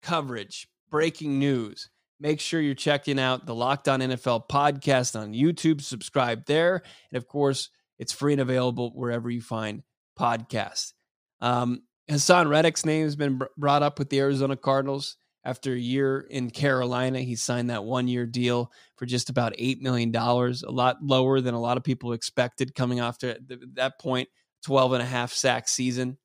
coverage, 0.02 0.68
breaking 0.90 1.38
news. 1.38 1.91
Make 2.22 2.40
sure 2.40 2.62
you're 2.62 2.76
checking 2.76 3.20
out 3.20 3.48
the 3.48 3.56
Locked 3.56 3.90
On 3.90 4.00
NFL 4.00 4.48
podcast 4.48 5.20
on 5.20 5.34
YouTube. 5.34 5.82
Subscribe 5.82 6.46
there, 6.46 6.84
and 7.12 7.18
of 7.18 7.28
course, 7.28 7.72
it's 7.98 8.14
free 8.14 8.34
and 8.34 8.42
available 8.42 8.92
wherever 8.94 9.28
you 9.28 9.42
find 9.42 9.82
podcasts. 10.20 10.94
Um, 11.42 11.82
Haason 12.08 12.48
Reddick's 12.48 12.86
name 12.86 13.06
has 13.06 13.16
been 13.16 13.42
brought 13.58 13.82
up 13.82 13.98
with 13.98 14.12
the 14.12 14.20
Arizona 14.20 14.56
Cardinals 14.56 15.18
after 15.44 15.74
a 15.74 15.80
year 15.80 16.20
in 16.30 16.52
Carolina. 16.52 17.22
He 17.22 17.36
signed 17.36 17.72
that 17.72 17.86
one 17.86 18.08
year 18.08 18.28
deal 18.28 18.72
for 18.98 19.08
just 19.08 19.32
about 19.32 19.54
$8 19.58 19.82
million, 19.82 20.16
a 20.16 20.54
lot 20.70 20.98
lower 21.02 21.42
than 21.42 21.56
a 21.56 21.60
lot 21.60 21.78
of 21.78 21.84
people 21.84 22.14
expected 22.14 22.76
coming 22.76 23.00
after 23.00 23.36
that 23.74 24.00
point, 24.00 24.30
12 24.64 24.94
and 24.94 25.02
a 25.02 25.08
half 25.08 25.34
sack 25.34 25.68
season. 25.68 26.20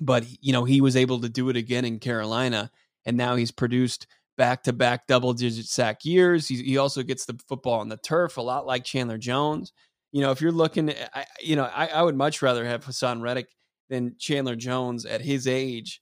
But, 0.00 0.24
you 0.40 0.54
know, 0.54 0.64
he 0.64 0.80
was 0.80 0.96
able 0.96 1.20
to 1.20 1.28
do 1.28 1.50
it 1.50 1.58
again 1.58 1.84
in 1.84 1.98
Carolina. 1.98 2.70
And 3.04 3.18
now 3.18 3.36
he's 3.36 3.50
produced 3.50 4.06
back 4.36 4.62
to 4.64 4.72
back 4.72 5.06
double 5.06 5.32
digit 5.32 5.66
sack 5.66 6.04
years. 6.04 6.48
He, 6.48 6.62
he 6.62 6.78
also 6.78 7.02
gets 7.02 7.24
the 7.24 7.38
football 7.48 7.80
on 7.80 7.88
the 7.88 7.96
turf, 7.96 8.36
a 8.36 8.42
lot 8.42 8.66
like 8.66 8.84
Chandler 8.84 9.18
Jones. 9.18 9.72
You 10.12 10.20
know, 10.20 10.30
if 10.30 10.40
you're 10.40 10.52
looking, 10.52 10.92
I, 11.12 11.24
you 11.42 11.56
know, 11.56 11.64
I, 11.64 11.88
I 11.88 12.02
would 12.02 12.16
much 12.16 12.42
rather 12.42 12.64
have 12.64 12.84
Haason 12.84 13.20
Reddick 13.20 13.48
than 13.90 14.16
Chandler 14.18 14.56
Jones 14.56 15.04
at 15.04 15.20
his 15.20 15.46
age. 15.46 16.00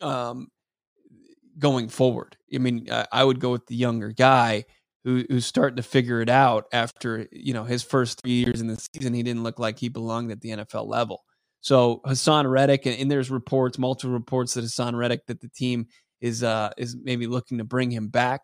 Um, 0.00 0.48
going 1.58 1.88
forward. 1.88 2.36
I 2.52 2.58
mean, 2.58 2.88
I 3.12 3.22
would 3.22 3.38
go 3.38 3.52
with 3.52 3.66
the 3.66 3.76
younger 3.76 4.10
guy 4.10 4.64
who, 5.04 5.24
who's 5.28 5.46
starting 5.46 5.76
to 5.76 5.82
figure 5.82 6.20
it 6.20 6.28
out 6.28 6.66
after 6.72 7.26
you 7.30 7.54
know 7.54 7.64
his 7.64 7.82
first 7.82 8.20
three 8.20 8.32
years 8.32 8.60
in 8.60 8.66
the 8.66 8.76
season. 8.76 9.14
He 9.14 9.22
didn't 9.22 9.44
look 9.44 9.58
like 9.58 9.78
he 9.78 9.88
belonged 9.88 10.32
at 10.32 10.40
the 10.40 10.50
NFL 10.50 10.86
level. 10.88 11.22
So 11.60 12.00
Haason 12.06 12.50
Reddick, 12.50 12.86
and, 12.86 12.98
and 12.98 13.10
there's 13.10 13.30
reports, 13.30 13.78
multiple 13.78 14.12
reports 14.12 14.54
that 14.54 14.64
Haason 14.64 14.96
Reddick 14.96 15.26
that 15.26 15.40
the 15.40 15.48
team 15.48 15.86
is 16.20 16.42
uh 16.42 16.70
is 16.76 16.96
maybe 17.02 17.26
looking 17.26 17.58
to 17.58 17.64
bring 17.64 17.90
him 17.90 18.08
back, 18.08 18.42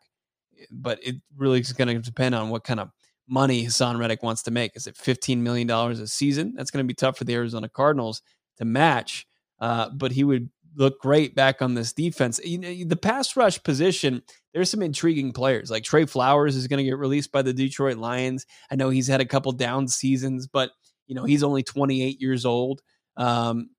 but 0.71 0.99
it 1.03 1.17
really 1.37 1.61
is 1.61 1.73
going 1.73 1.89
to 1.89 1.99
depend 1.99 2.35
on 2.35 2.49
what 2.51 2.65
kind 2.65 2.81
of 2.81 2.91
money 3.29 3.65
Haason 3.65 3.99
Reddick 3.99 4.23
wants 4.23 4.43
to 4.45 4.51
make. 4.51 4.77
Is 4.77 4.87
it 4.87 4.97
15 4.97 5.43
million 5.43 5.67
dollars 5.67 6.01
a 6.01 6.07
season? 6.07 6.55
That's 6.57 6.71
going 6.71 6.85
to 6.85 6.89
be 6.89 6.95
tough 6.95 7.19
for 7.19 7.25
the 7.25 7.35
Arizona 7.35 7.69
Cardinals 7.69 8.23
to 8.59 8.65
match. 8.65 9.27
Uh, 9.59 9.89
but 9.91 10.13
he 10.13 10.25
would 10.25 10.51
look 10.77 11.01
great 11.01 11.35
back 11.35 11.63
on 11.63 11.75
this 11.75 11.93
defense. 11.93 12.39
You 12.45 12.59
know, 12.59 12.85
the 12.87 12.97
pass 12.97 13.37
rush 13.37 13.63
position, 13.63 14.23
there's 14.53 14.71
some 14.71 14.83
intriguing 14.83 15.33
players. 15.33 15.71
Like 15.71 15.85
Trey 15.85 16.05
Flowers 16.05 16.55
is 16.55 16.67
going 16.67 16.79
to 16.79 16.85
get 16.85 16.99
released 16.99 17.33
by 17.33 17.43
the 17.43 17.53
Detroit 17.53 17.97
Lions. 17.97 18.47
I 18.71 18.77
know 18.77 18.91
he's 18.91 19.09
had 19.09 19.21
a 19.21 19.27
couple 19.27 19.53
down 19.53 19.89
seasons, 19.89 20.47
but 20.47 20.71
you 21.07 21.15
know 21.15 21.25
he's 21.25 21.43
only 21.43 21.63
28 21.63 22.21
years 22.21 22.45
old. 22.45 22.83
Um, 23.17 23.71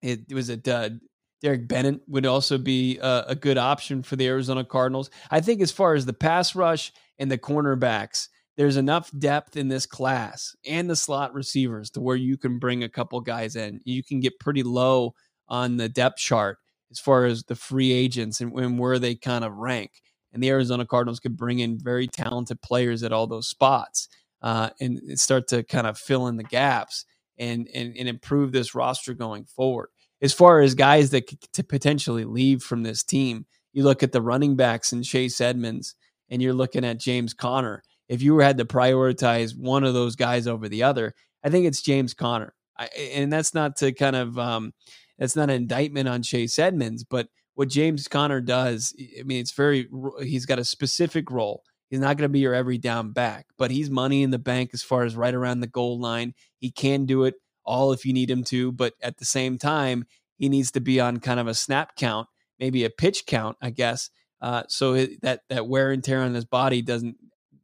it, 0.00 0.32
was 0.32 0.48
a 0.48 0.56
dud. 0.56 1.00
Derek 1.42 1.66
Barnett 1.66 2.00
would 2.06 2.24
also 2.24 2.56
be 2.56 2.98
a, 2.98 3.24
a 3.28 3.34
good 3.34 3.58
option 3.58 4.02
for 4.02 4.16
the 4.16 4.28
Arizona 4.28 4.64
Cardinals. 4.64 5.10
I 5.30 5.40
think 5.40 5.60
as 5.60 5.72
far 5.72 5.94
as 5.94 6.06
the 6.06 6.12
pass 6.12 6.54
rush 6.54 6.92
and 7.18 7.30
the 7.30 7.38
cornerbacks, 7.38 8.28
there's 8.56 8.76
enough 8.76 9.10
depth 9.18 9.56
in 9.56 9.68
this 9.68 9.86
class 9.86 10.54
and 10.66 10.88
the 10.88 10.96
slot 10.96 11.34
receivers 11.34 11.90
to 11.90 12.00
where 12.00 12.16
you 12.16 12.36
can 12.36 12.58
bring 12.58 12.84
a 12.84 12.88
couple 12.88 13.20
guys 13.20 13.56
in. 13.56 13.80
You 13.84 14.04
can 14.04 14.20
get 14.20 14.38
pretty 14.38 14.62
low 14.62 15.14
on 15.48 15.78
the 15.78 15.88
depth 15.88 16.18
chart 16.18 16.58
as 16.90 17.00
far 17.00 17.24
as 17.24 17.44
the 17.44 17.56
free 17.56 17.92
agents 17.92 18.40
and, 18.40 18.52
and 18.58 18.78
where 18.78 18.98
they 18.98 19.14
kind 19.14 19.44
of 19.44 19.54
rank. 19.54 19.90
And 20.32 20.42
the 20.42 20.50
Arizona 20.50 20.86
Cardinals 20.86 21.20
could 21.20 21.36
bring 21.36 21.58
in 21.58 21.78
very 21.78 22.06
talented 22.06 22.62
players 22.62 23.02
at 23.02 23.12
all 23.12 23.26
those 23.26 23.48
spots 23.48 24.08
uh, 24.42 24.70
and, 24.80 24.98
and 24.98 25.18
start 25.18 25.48
to 25.48 25.62
kind 25.62 25.86
of 25.86 25.98
fill 25.98 26.28
in 26.28 26.36
the 26.36 26.44
gaps 26.44 27.04
and, 27.38 27.68
and, 27.74 27.96
and 27.96 28.08
improve 28.08 28.52
this 28.52 28.74
roster 28.74 29.14
going 29.14 29.44
forward. 29.44 29.88
As 30.22 30.32
far 30.32 30.60
as 30.60 30.74
guys 30.74 31.10
that 31.10 31.26
could 31.26 31.68
potentially 31.68 32.24
leave 32.24 32.62
from 32.62 32.84
this 32.84 33.02
team, 33.02 33.46
you 33.72 33.82
look 33.82 34.02
at 34.02 34.12
the 34.12 34.22
running 34.22 34.56
backs 34.56 34.92
and 34.92 35.04
Chase 35.04 35.40
Edmonds, 35.40 35.94
and 36.30 36.40
you're 36.40 36.54
looking 36.54 36.84
at 36.84 37.00
James 37.00 37.34
Conner. 37.34 37.82
If 38.08 38.22
you 38.22 38.38
had 38.38 38.58
to 38.58 38.64
prioritize 38.64 39.56
one 39.56 39.84
of 39.84 39.94
those 39.94 40.16
guys 40.16 40.46
over 40.46 40.68
the 40.68 40.82
other, 40.82 41.14
I 41.42 41.50
think 41.50 41.66
it's 41.66 41.82
James 41.82 42.14
Conner. 42.14 42.54
I, 42.78 42.86
and 43.14 43.32
that's 43.32 43.52
not 43.52 43.76
to 43.76 43.92
kind 43.92 44.16
of 44.16 44.38
um, 44.38 44.72
that's 45.18 45.36
not 45.36 45.50
an 45.50 45.56
indictment 45.56 46.08
on 46.08 46.22
Chase 46.22 46.58
Edmonds, 46.58 47.04
but 47.04 47.28
what 47.54 47.68
James 47.68 48.08
Conner 48.08 48.40
does, 48.40 48.94
I 49.18 49.24
mean, 49.24 49.40
it's 49.40 49.52
very, 49.52 49.88
he's 50.20 50.46
got 50.46 50.58
a 50.58 50.64
specific 50.64 51.30
role. 51.30 51.62
He's 51.90 52.00
not 52.00 52.16
going 52.16 52.28
to 52.28 52.32
be 52.32 52.38
your 52.38 52.54
every 52.54 52.78
down 52.78 53.12
back, 53.12 53.46
but 53.58 53.70
he's 53.70 53.90
money 53.90 54.22
in 54.22 54.30
the 54.30 54.38
bank 54.38 54.70
as 54.72 54.82
far 54.82 55.04
as 55.04 55.14
right 55.14 55.34
around 55.34 55.60
the 55.60 55.66
goal 55.66 56.00
line. 56.00 56.32
He 56.58 56.70
can 56.70 57.04
do 57.04 57.24
it 57.24 57.34
all 57.64 57.92
if 57.92 58.04
you 58.04 58.12
need 58.12 58.30
him 58.30 58.44
to, 58.44 58.72
but 58.72 58.94
at 59.02 59.18
the 59.18 59.24
same 59.24 59.58
time, 59.58 60.04
he 60.36 60.48
needs 60.48 60.70
to 60.72 60.80
be 60.80 61.00
on 61.00 61.20
kind 61.20 61.38
of 61.38 61.46
a 61.46 61.54
snap 61.54 61.96
count, 61.96 62.28
maybe 62.58 62.84
a 62.84 62.90
pitch 62.90 63.24
count, 63.26 63.56
I 63.60 63.70
guess, 63.70 64.10
uh, 64.40 64.64
so 64.68 65.06
that 65.22 65.42
that 65.48 65.68
wear 65.68 65.92
and 65.92 66.02
tear 66.02 66.20
on 66.20 66.34
his 66.34 66.44
body 66.44 66.82
doesn't 66.82 67.16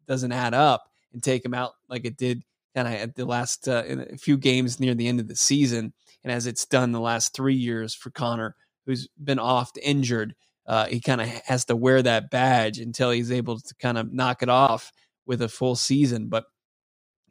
doesn't 0.07 0.33
add 0.33 0.55
up 0.55 0.85
and 1.13 1.23
take 1.23 1.45
him 1.45 1.55
out 1.55 1.73
like 1.89 2.05
it 2.05 2.17
did 2.17 2.43
kind 2.75 2.89
of 2.89 2.95
at 2.95 3.15
the 3.17 3.25
last 3.25 3.69
uh, 3.69 3.83
a 3.87 4.17
few 4.17 4.37
games 4.37 4.79
near 4.79 4.95
the 4.95 5.09
end 5.09 5.21
of 5.21 5.29
the 5.29 5.37
season 5.37 5.93
and 6.23 6.33
as 6.33 6.47
it's 6.47 6.67
done 6.67 6.93
the 6.93 7.01
last 7.01 7.35
three 7.35 7.55
years 7.55 7.95
for 7.95 8.11
Conner, 8.11 8.55
who's 8.87 9.09
been 9.23 9.39
oft 9.39 9.79
injured. 9.83 10.35
Uh, 10.67 10.87
he 10.87 11.01
kind 11.01 11.21
of 11.21 11.29
has 11.47 11.65
to 11.67 11.77
wear 11.77 12.03
that 12.03 12.31
badge 12.31 12.79
until 12.79 13.11
he's 13.11 13.33
able 13.33 13.59
to 13.59 13.75
kind 13.77 13.97
of 13.97 14.13
knock 14.13 14.43
it 14.43 14.49
off 14.49 14.93
with 15.27 15.41
a 15.41 15.49
full 15.49 15.77
season. 15.77 16.29
But 16.29 16.45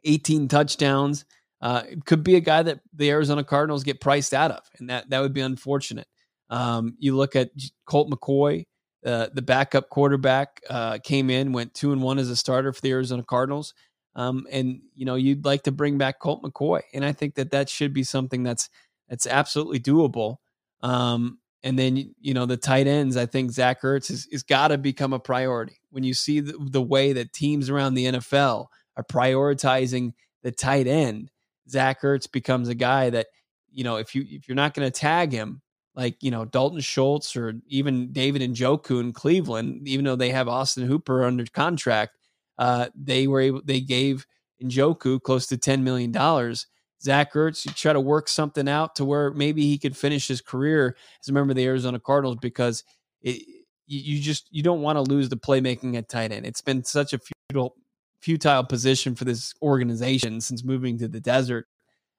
18 0.04 0.48
touchdowns. 0.48 1.24
Uh, 1.60 1.82
could 2.04 2.22
be 2.22 2.36
a 2.36 2.40
guy 2.40 2.62
that 2.62 2.80
the 2.94 3.10
Arizona 3.10 3.42
Cardinals 3.42 3.82
get 3.82 4.00
priced 4.00 4.32
out 4.32 4.50
of, 4.50 4.60
and 4.78 4.90
that 4.90 5.10
that 5.10 5.20
would 5.20 5.32
be 5.32 5.40
unfortunate. 5.40 6.06
Um, 6.50 6.96
you 6.98 7.16
look 7.16 7.34
at 7.34 7.50
Colt 7.84 8.10
McCoy, 8.10 8.64
uh, 9.04 9.28
the 9.32 9.42
backup 9.42 9.88
quarterback, 9.88 10.60
uh, 10.70 10.98
came 11.02 11.30
in, 11.30 11.52
went 11.52 11.74
two 11.74 11.92
and 11.92 12.02
one 12.02 12.18
as 12.18 12.30
a 12.30 12.36
starter 12.36 12.72
for 12.72 12.80
the 12.80 12.92
Arizona 12.92 13.22
Cardinals. 13.22 13.74
Um, 14.14 14.46
and 14.50 14.80
you 14.94 15.04
know 15.04 15.14
you'd 15.14 15.44
like 15.44 15.62
to 15.64 15.72
bring 15.72 15.98
back 15.98 16.18
Colt 16.18 16.42
McCoy, 16.42 16.82
and 16.94 17.04
I 17.04 17.12
think 17.12 17.34
that 17.36 17.50
that 17.50 17.68
should 17.68 17.92
be 17.92 18.02
something 18.02 18.42
that's 18.42 18.68
that's 19.08 19.26
absolutely 19.26 19.80
doable. 19.80 20.36
Um, 20.80 21.38
and 21.62 21.78
then 21.78 22.14
you 22.20 22.34
know 22.34 22.46
the 22.46 22.56
tight 22.56 22.86
ends, 22.86 23.16
I 23.16 23.26
think 23.26 23.50
Zach 23.50 23.82
Ertz 23.82 24.08
has, 24.08 24.26
is 24.30 24.42
got 24.42 24.68
to 24.68 24.78
become 24.78 25.12
a 25.12 25.20
priority. 25.20 25.76
When 25.90 26.04
you 26.04 26.14
see 26.14 26.40
the, 26.40 26.56
the 26.58 26.82
way 26.82 27.12
that 27.12 27.32
teams 27.32 27.70
around 27.70 27.94
the 27.94 28.06
NFL 28.06 28.66
are 28.96 29.04
prioritizing 29.04 30.12
the 30.42 30.52
tight 30.52 30.86
end, 30.86 31.30
Zach 31.68 32.02
Ertz 32.02 32.30
becomes 32.30 32.68
a 32.68 32.74
guy 32.74 33.10
that 33.10 33.26
you 33.70 33.84
know 33.84 33.96
if 33.96 34.14
you 34.14 34.24
if 34.28 34.48
you're 34.48 34.54
not 34.56 34.74
going 34.74 34.86
to 34.86 34.90
tag 34.90 35.32
him 35.32 35.60
like 35.94 36.22
you 36.22 36.30
know 36.30 36.44
Dalton 36.44 36.80
Schultz 36.80 37.36
or 37.36 37.54
even 37.66 38.12
David 38.12 38.42
Njoku 38.42 39.00
in 39.00 39.12
Cleveland, 39.12 39.86
even 39.88 40.04
though 40.04 40.16
they 40.16 40.30
have 40.30 40.48
Austin 40.48 40.86
Hooper 40.86 41.24
under 41.24 41.44
contract, 41.46 42.16
uh, 42.58 42.86
they 42.94 43.26
were 43.26 43.40
able 43.40 43.62
they 43.64 43.80
gave 43.80 44.26
Njoku 44.62 45.20
close 45.20 45.46
to 45.48 45.56
ten 45.56 45.84
million 45.84 46.12
dollars. 46.12 46.66
Zach 47.00 47.32
Ertz, 47.34 47.64
you 47.64 47.72
try 47.72 47.92
to 47.92 48.00
work 48.00 48.28
something 48.28 48.68
out 48.68 48.96
to 48.96 49.04
where 49.04 49.30
maybe 49.32 49.62
he 49.62 49.78
could 49.78 49.96
finish 49.96 50.26
his 50.26 50.40
career 50.40 50.96
as 51.22 51.28
a 51.28 51.32
member 51.32 51.52
of 51.52 51.56
the 51.56 51.64
Arizona 51.64 52.00
Cardinals 52.00 52.38
because 52.40 52.82
it, 53.22 53.40
you 53.86 54.20
just 54.20 54.48
you 54.50 54.62
don't 54.62 54.82
want 54.82 54.96
to 54.96 55.02
lose 55.02 55.28
the 55.28 55.36
playmaking 55.36 55.96
at 55.96 56.08
tight 56.08 56.32
end. 56.32 56.44
It's 56.44 56.60
been 56.60 56.84
such 56.84 57.12
a 57.12 57.18
futile 57.18 57.74
futile 58.20 58.64
position 58.64 59.14
for 59.14 59.24
this 59.24 59.54
organization 59.62 60.40
since 60.40 60.64
moving 60.64 60.98
to 60.98 61.08
the 61.08 61.20
desert, 61.20 61.66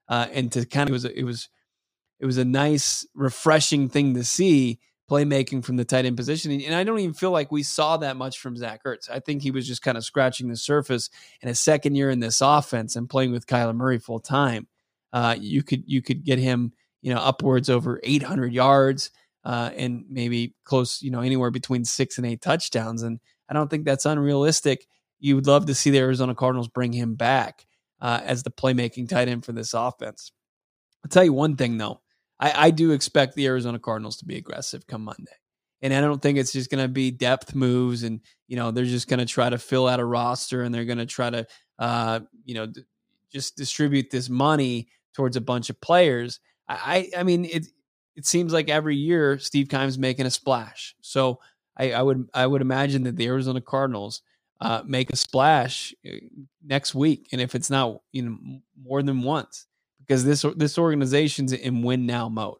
uh, 0.08 0.26
and 0.32 0.50
to 0.52 0.66
kind 0.66 0.88
of 0.88 0.92
it 0.92 0.92
was 0.92 1.04
it 1.04 1.24
was 1.24 1.48
it 2.20 2.26
was 2.26 2.38
a 2.38 2.44
nice 2.44 3.06
refreshing 3.14 3.88
thing 3.88 4.14
to 4.14 4.24
see 4.24 4.78
playmaking 5.10 5.64
from 5.64 5.76
the 5.76 5.84
tight 5.84 6.04
end 6.04 6.16
position. 6.16 6.52
And 6.52 6.74
I 6.74 6.84
don't 6.84 7.00
even 7.00 7.14
feel 7.14 7.32
like 7.32 7.50
we 7.50 7.64
saw 7.64 7.96
that 7.96 8.16
much 8.16 8.38
from 8.38 8.56
Zach 8.56 8.84
Ertz. 8.84 9.10
I 9.10 9.18
think 9.18 9.42
he 9.42 9.50
was 9.50 9.66
just 9.66 9.82
kind 9.82 9.98
of 9.98 10.04
scratching 10.04 10.48
the 10.48 10.56
surface 10.56 11.10
in 11.42 11.48
a 11.48 11.54
second 11.54 11.96
year 11.96 12.10
in 12.10 12.20
this 12.20 12.40
offense 12.40 12.94
and 12.94 13.10
playing 13.10 13.32
with 13.32 13.46
Kyler 13.46 13.74
Murray 13.74 13.98
full 13.98 14.20
time. 14.20 14.68
Uh, 15.12 15.34
you 15.38 15.64
could 15.64 15.82
you 15.86 16.00
could 16.00 16.24
get 16.24 16.38
him 16.38 16.72
you 17.02 17.12
know 17.12 17.20
upwards 17.20 17.68
over 17.68 18.00
800 18.04 18.52
yards 18.52 19.10
uh, 19.44 19.70
and 19.74 20.04
maybe 20.08 20.54
close 20.64 21.02
you 21.02 21.10
know 21.10 21.20
anywhere 21.20 21.50
between 21.50 21.84
six 21.84 22.16
and 22.16 22.26
eight 22.26 22.40
touchdowns. 22.40 23.02
And 23.02 23.18
I 23.48 23.54
don't 23.54 23.68
think 23.68 23.84
that's 23.84 24.06
unrealistic. 24.06 24.86
You 25.20 25.36
would 25.36 25.46
love 25.46 25.66
to 25.66 25.74
see 25.74 25.90
the 25.90 25.98
Arizona 25.98 26.34
Cardinals 26.34 26.68
bring 26.68 26.92
him 26.92 27.14
back 27.14 27.66
uh, 28.00 28.20
as 28.24 28.42
the 28.42 28.50
playmaking 28.50 29.08
tight 29.08 29.28
end 29.28 29.44
for 29.44 29.52
this 29.52 29.74
offense. 29.74 30.32
I'll 31.04 31.10
tell 31.10 31.24
you 31.24 31.32
one 31.32 31.56
thing 31.56 31.78
though. 31.78 32.00
I, 32.38 32.66
I 32.66 32.70
do 32.70 32.92
expect 32.92 33.34
the 33.34 33.46
Arizona 33.46 33.78
Cardinals 33.78 34.16
to 34.18 34.24
be 34.24 34.36
aggressive 34.36 34.86
come 34.86 35.04
Monday. 35.04 35.32
And 35.82 35.94
I 35.94 36.00
don't 36.00 36.20
think 36.20 36.36
it's 36.38 36.52
just 36.52 36.70
going 36.70 36.82
to 36.84 36.88
be 36.88 37.10
depth 37.10 37.54
moves 37.54 38.02
and, 38.02 38.20
you 38.48 38.56
know, 38.56 38.70
they're 38.70 38.84
just 38.84 39.08
going 39.08 39.20
to 39.20 39.26
try 39.26 39.48
to 39.48 39.58
fill 39.58 39.88
out 39.88 40.00
a 40.00 40.04
roster 40.04 40.62
and 40.62 40.74
they're 40.74 40.84
going 40.84 40.98
to 40.98 41.06
try 41.06 41.30
to, 41.30 41.46
uh, 41.78 42.20
you 42.44 42.54
know, 42.54 42.66
d- 42.66 42.82
just 43.32 43.56
distribute 43.56 44.10
this 44.10 44.28
money 44.28 44.88
towards 45.14 45.36
a 45.36 45.40
bunch 45.40 45.70
of 45.70 45.80
players. 45.80 46.40
I, 46.68 47.10
I 47.16 47.22
mean, 47.22 47.46
it, 47.46 47.66
it 48.14 48.26
seems 48.26 48.52
like 48.52 48.68
every 48.68 48.96
year 48.96 49.38
Steve 49.38 49.68
Keim's 49.68 49.98
making 49.98 50.26
a 50.26 50.30
splash. 50.30 50.94
So 51.00 51.40
I, 51.78 51.92
I 51.92 52.02
would, 52.02 52.28
I 52.34 52.46
would 52.46 52.60
imagine 52.60 53.04
that 53.04 53.16
the 53.16 53.26
Arizona 53.26 53.60
Cardinals 53.62 54.22
uh, 54.60 54.82
make 54.84 55.10
a 55.10 55.16
splash 55.16 55.94
uh, 56.06 56.16
next 56.64 56.94
week. 56.94 57.28
And 57.32 57.40
if 57.40 57.54
it's 57.54 57.70
not, 57.70 58.00
you 58.12 58.22
know, 58.22 58.38
more 58.82 59.02
than 59.02 59.22
once, 59.22 59.66
because 60.00 60.24
this 60.24 60.44
this 60.56 60.78
organization's 60.78 61.52
in 61.52 61.82
win 61.82 62.06
now 62.06 62.28
mode. 62.28 62.58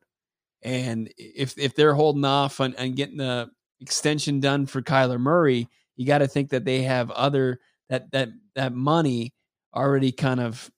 And 0.62 1.12
if 1.18 1.58
if 1.58 1.74
they're 1.74 1.94
holding 1.94 2.24
off 2.24 2.60
on, 2.60 2.74
on 2.76 2.92
getting 2.92 3.16
the 3.16 3.50
extension 3.80 4.40
done 4.40 4.66
for 4.66 4.82
Kyler 4.82 5.18
Murray, 5.18 5.68
you 5.96 6.06
got 6.06 6.18
to 6.18 6.28
think 6.28 6.50
that 6.50 6.64
they 6.64 6.82
have 6.82 7.10
other 7.10 7.60
that 7.88 8.10
that 8.12 8.28
that 8.54 8.72
money 8.72 9.34
already 9.74 10.12
kind 10.12 10.40
of 10.40 10.70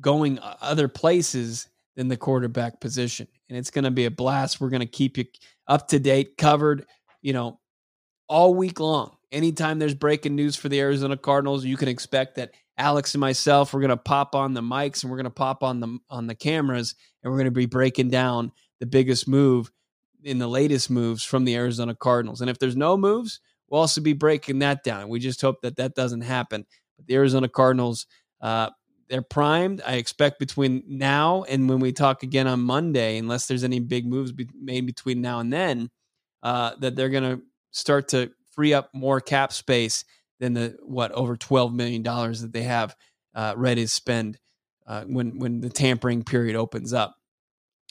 going 0.00 0.38
other 0.42 0.88
places 0.88 1.68
than 1.96 2.08
the 2.08 2.16
quarterback 2.16 2.80
position. 2.80 3.26
And 3.48 3.58
it's 3.58 3.70
going 3.70 3.84
to 3.84 3.90
be 3.90 4.04
a 4.04 4.10
blast. 4.10 4.60
We're 4.60 4.68
going 4.68 4.80
to 4.80 4.86
keep 4.86 5.18
you 5.18 5.24
up 5.66 5.88
to 5.88 5.98
date, 5.98 6.36
covered, 6.36 6.86
you 7.22 7.32
know, 7.32 7.58
all 8.28 8.54
week 8.54 8.80
long. 8.80 9.17
Anytime 9.30 9.78
there's 9.78 9.94
breaking 9.94 10.34
news 10.34 10.56
for 10.56 10.68
the 10.68 10.80
Arizona 10.80 11.16
Cardinals, 11.16 11.64
you 11.64 11.76
can 11.76 11.88
expect 11.88 12.36
that 12.36 12.52
Alex 12.78 13.14
and 13.14 13.20
myself, 13.20 13.74
we're 13.74 13.80
going 13.80 13.90
to 13.90 13.96
pop 13.96 14.34
on 14.34 14.54
the 14.54 14.62
mics 14.62 15.02
and 15.02 15.10
we're 15.10 15.18
going 15.18 15.24
to 15.24 15.30
pop 15.30 15.62
on 15.62 15.80
the 15.80 15.98
on 16.08 16.26
the 16.26 16.34
cameras 16.34 16.94
and 17.22 17.30
we're 17.30 17.38
going 17.38 17.46
to 17.46 17.50
be 17.50 17.66
breaking 17.66 18.08
down 18.08 18.52
the 18.80 18.86
biggest 18.86 19.28
move 19.28 19.70
in 20.22 20.38
the 20.38 20.48
latest 20.48 20.90
moves 20.90 21.24
from 21.24 21.44
the 21.44 21.56
Arizona 21.56 21.94
Cardinals. 21.94 22.40
And 22.40 22.48
if 22.48 22.58
there's 22.58 22.76
no 22.76 22.96
moves, 22.96 23.40
we'll 23.68 23.80
also 23.80 24.00
be 24.00 24.12
breaking 24.12 24.60
that 24.60 24.84
down. 24.84 25.08
We 25.08 25.18
just 25.18 25.40
hope 25.40 25.62
that 25.62 25.76
that 25.76 25.94
doesn't 25.94 26.22
happen. 26.22 26.64
But 26.96 27.06
the 27.06 27.14
Arizona 27.14 27.48
Cardinals, 27.48 28.06
uh, 28.40 28.70
they're 29.08 29.22
primed. 29.22 29.82
I 29.84 29.94
expect 29.94 30.38
between 30.38 30.82
now 30.86 31.44
and 31.48 31.68
when 31.68 31.80
we 31.80 31.92
talk 31.92 32.22
again 32.22 32.46
on 32.46 32.60
Monday, 32.60 33.18
unless 33.18 33.46
there's 33.46 33.64
any 33.64 33.80
big 33.80 34.06
moves 34.06 34.32
be- 34.32 34.48
made 34.54 34.86
between 34.86 35.20
now 35.20 35.40
and 35.40 35.52
then, 35.52 35.90
uh, 36.42 36.72
that 36.80 36.94
they're 36.94 37.08
going 37.08 37.38
to 37.38 37.42
start 37.70 38.08
to 38.08 38.30
free 38.58 38.74
up 38.74 38.90
more 38.92 39.20
cap 39.20 39.52
space 39.52 40.04
than 40.40 40.52
the 40.52 40.76
what 40.82 41.12
over 41.12 41.36
twelve 41.36 41.72
million 41.72 42.02
dollars 42.02 42.40
that 42.40 42.52
they 42.52 42.64
have 42.64 42.96
uh, 43.36 43.54
ready 43.56 43.82
to 43.82 43.88
spend 43.88 44.36
uh, 44.84 45.04
when 45.04 45.38
when 45.38 45.60
the 45.60 45.70
tampering 45.70 46.24
period 46.24 46.56
opens 46.56 46.92
up. 46.92 47.14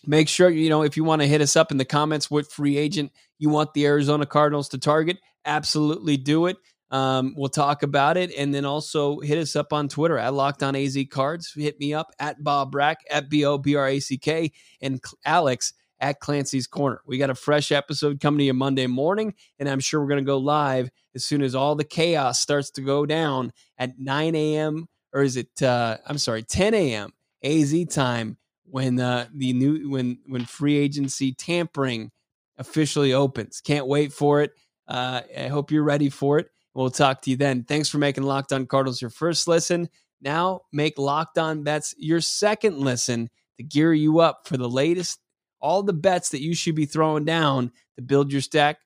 Make 0.06 0.28
sure 0.28 0.50
you 0.50 0.70
know 0.70 0.82
if 0.84 0.98
you 0.98 1.06
want 1.06 1.22
to 1.22 1.28
hit 1.28 1.40
us 1.40 1.56
up 1.56 1.72
in 1.72 1.78
the 1.78 1.86
comments 1.86 2.30
what 2.30 2.52
free 2.52 2.76
agent 2.76 3.14
you 3.40 3.48
want 3.48 3.74
the 3.74 3.86
Arizona 3.86 4.26
Cardinals 4.26 4.68
to 4.70 4.78
target. 4.78 5.20
Absolutely 5.46 6.18
do 6.18 6.48
it. 6.48 6.58
Um, 6.92 7.34
we'll 7.38 7.48
talk 7.48 7.82
about 7.82 8.18
it, 8.18 8.34
and 8.38 8.54
then 8.54 8.66
also 8.66 9.22
hit 9.22 9.38
us 9.38 9.56
up 9.56 9.72
on 9.72 9.88
Twitter 9.88 10.18
at 10.18 10.34
Locked 10.34 10.64
On 10.64 10.76
AZ 10.76 10.98
Cards. 11.10 11.54
Hit 11.56 11.80
me 11.80 11.94
up 11.94 12.12
at 12.20 12.44
Bob 12.44 12.74
Brack 12.74 12.98
at 13.10 13.30
B 13.30 13.46
O 13.46 13.58
B 13.58 13.76
R 13.76 13.88
A 13.88 14.02
C 14.02 14.18
K 14.18 14.52
and 14.82 15.02
Alex 15.24 15.72
at 16.00 16.20
Clancy's 16.20 16.68
Corner. 16.68 17.02
We 17.06 17.18
got 17.18 17.30
a 17.30 17.36
fresh 17.36 17.72
episode 17.72 18.20
coming 18.20 18.40
to 18.40 18.46
you 18.46 18.54
Monday 18.54 18.88
morning, 18.88 19.34
and 19.60 19.68
I'm 19.68 19.80
sure 19.80 20.00
we're 20.00 20.08
going 20.08 20.24
to 20.24 20.26
go 20.26 20.38
live 20.38 20.90
as 21.16 21.24
soon 21.24 21.42
as 21.42 21.56
all 21.56 21.76
the 21.76 21.84
chaos 21.84 22.40
starts 22.40 22.70
to 22.72 22.82
go 22.82 23.06
down 23.06 23.52
at 23.78 24.00
9 24.00 24.36
a.m. 24.36 24.88
or 25.14 25.22
is 25.22 25.38
it? 25.38 25.62
Uh, 25.62 25.98
I'm 26.06 26.18
sorry, 26.18 26.44
10 26.44 26.74
a.m. 26.74 27.14
AZ 27.44 27.74
time 27.90 28.38
when 28.66 29.00
uh, 29.00 29.28
the 29.34 29.54
new 29.54 29.90
when 29.90 30.20
when 30.28 30.46
free 30.46 30.78
agency 30.78 31.34
tampering 31.34 32.12
officially 32.58 33.14
opens. 33.14 33.62
Can't 33.62 33.88
wait 33.88 34.12
for 34.14 34.42
it. 34.42 34.52
Uh, 34.88 35.22
I 35.38 35.48
hope 35.48 35.72
you're 35.72 35.84
ready 35.84 36.10
for 36.10 36.40
it. 36.40 36.50
We'll 36.74 36.90
talk 36.92 37.22
to 37.24 37.32
you 37.32 37.38
then. 37.38 37.64
Thanks 37.64 37.90
for 37.90 37.98
making 37.98 38.24
Locked 38.24 38.54
On 38.54 38.66
Cardinals 38.66 39.02
your 39.02 39.10
first 39.10 39.48
listen. 39.48 39.90
Now 40.22 40.62
make 40.72 40.98
Locked 40.98 41.38
On 41.38 41.64
Bets 41.64 41.96
your 41.98 42.22
second 42.22 42.80
listen 42.80 43.30
to 43.58 43.64
gear 43.64 43.94
you 43.94 44.20
up 44.20 44.48
for 44.48 44.58
the 44.58 44.70
latest 44.70 45.20
all 45.60 45.84
the 45.84 45.94
bets 45.94 46.30
that 46.30 46.42
you 46.42 46.56
should 46.56 46.76
be 46.76 46.86
throwing 46.86 47.26
down 47.26 47.72
to 47.96 48.02
build 48.02 48.32
your 48.32 48.42
stack 48.42 48.78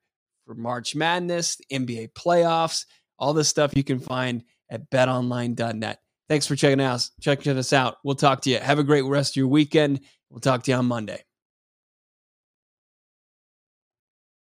for 0.46 0.56
March 0.56 0.96
Madness, 0.96 1.58
NBA 1.72 2.14
playoffs, 2.14 2.86
all 3.20 3.34
this 3.34 3.50
stuff 3.50 3.76
you 3.76 3.84
can 3.84 4.00
find 4.00 4.44
at 4.70 4.90
betonline.net. 4.90 6.00
Thanks 6.30 6.48
for 6.48 6.56
checking 6.56 6.80
us 6.80 7.12
checking 7.20 7.58
us 7.58 7.74
out. 7.74 7.98
We'll 8.04 8.16
talk 8.16 8.42
to 8.42 8.50
you. 8.50 8.60
Have 8.60 8.80
a 8.80 8.84
great 8.84 9.04
rest 9.04 9.34
of 9.34 9.38
your 9.38 9.48
weekend. 9.48 10.02
We'll 10.30 10.40
talk 10.40 10.64
to 10.64 10.72
you 10.72 10.78
on 10.78 10.86
Monday. 10.86 11.22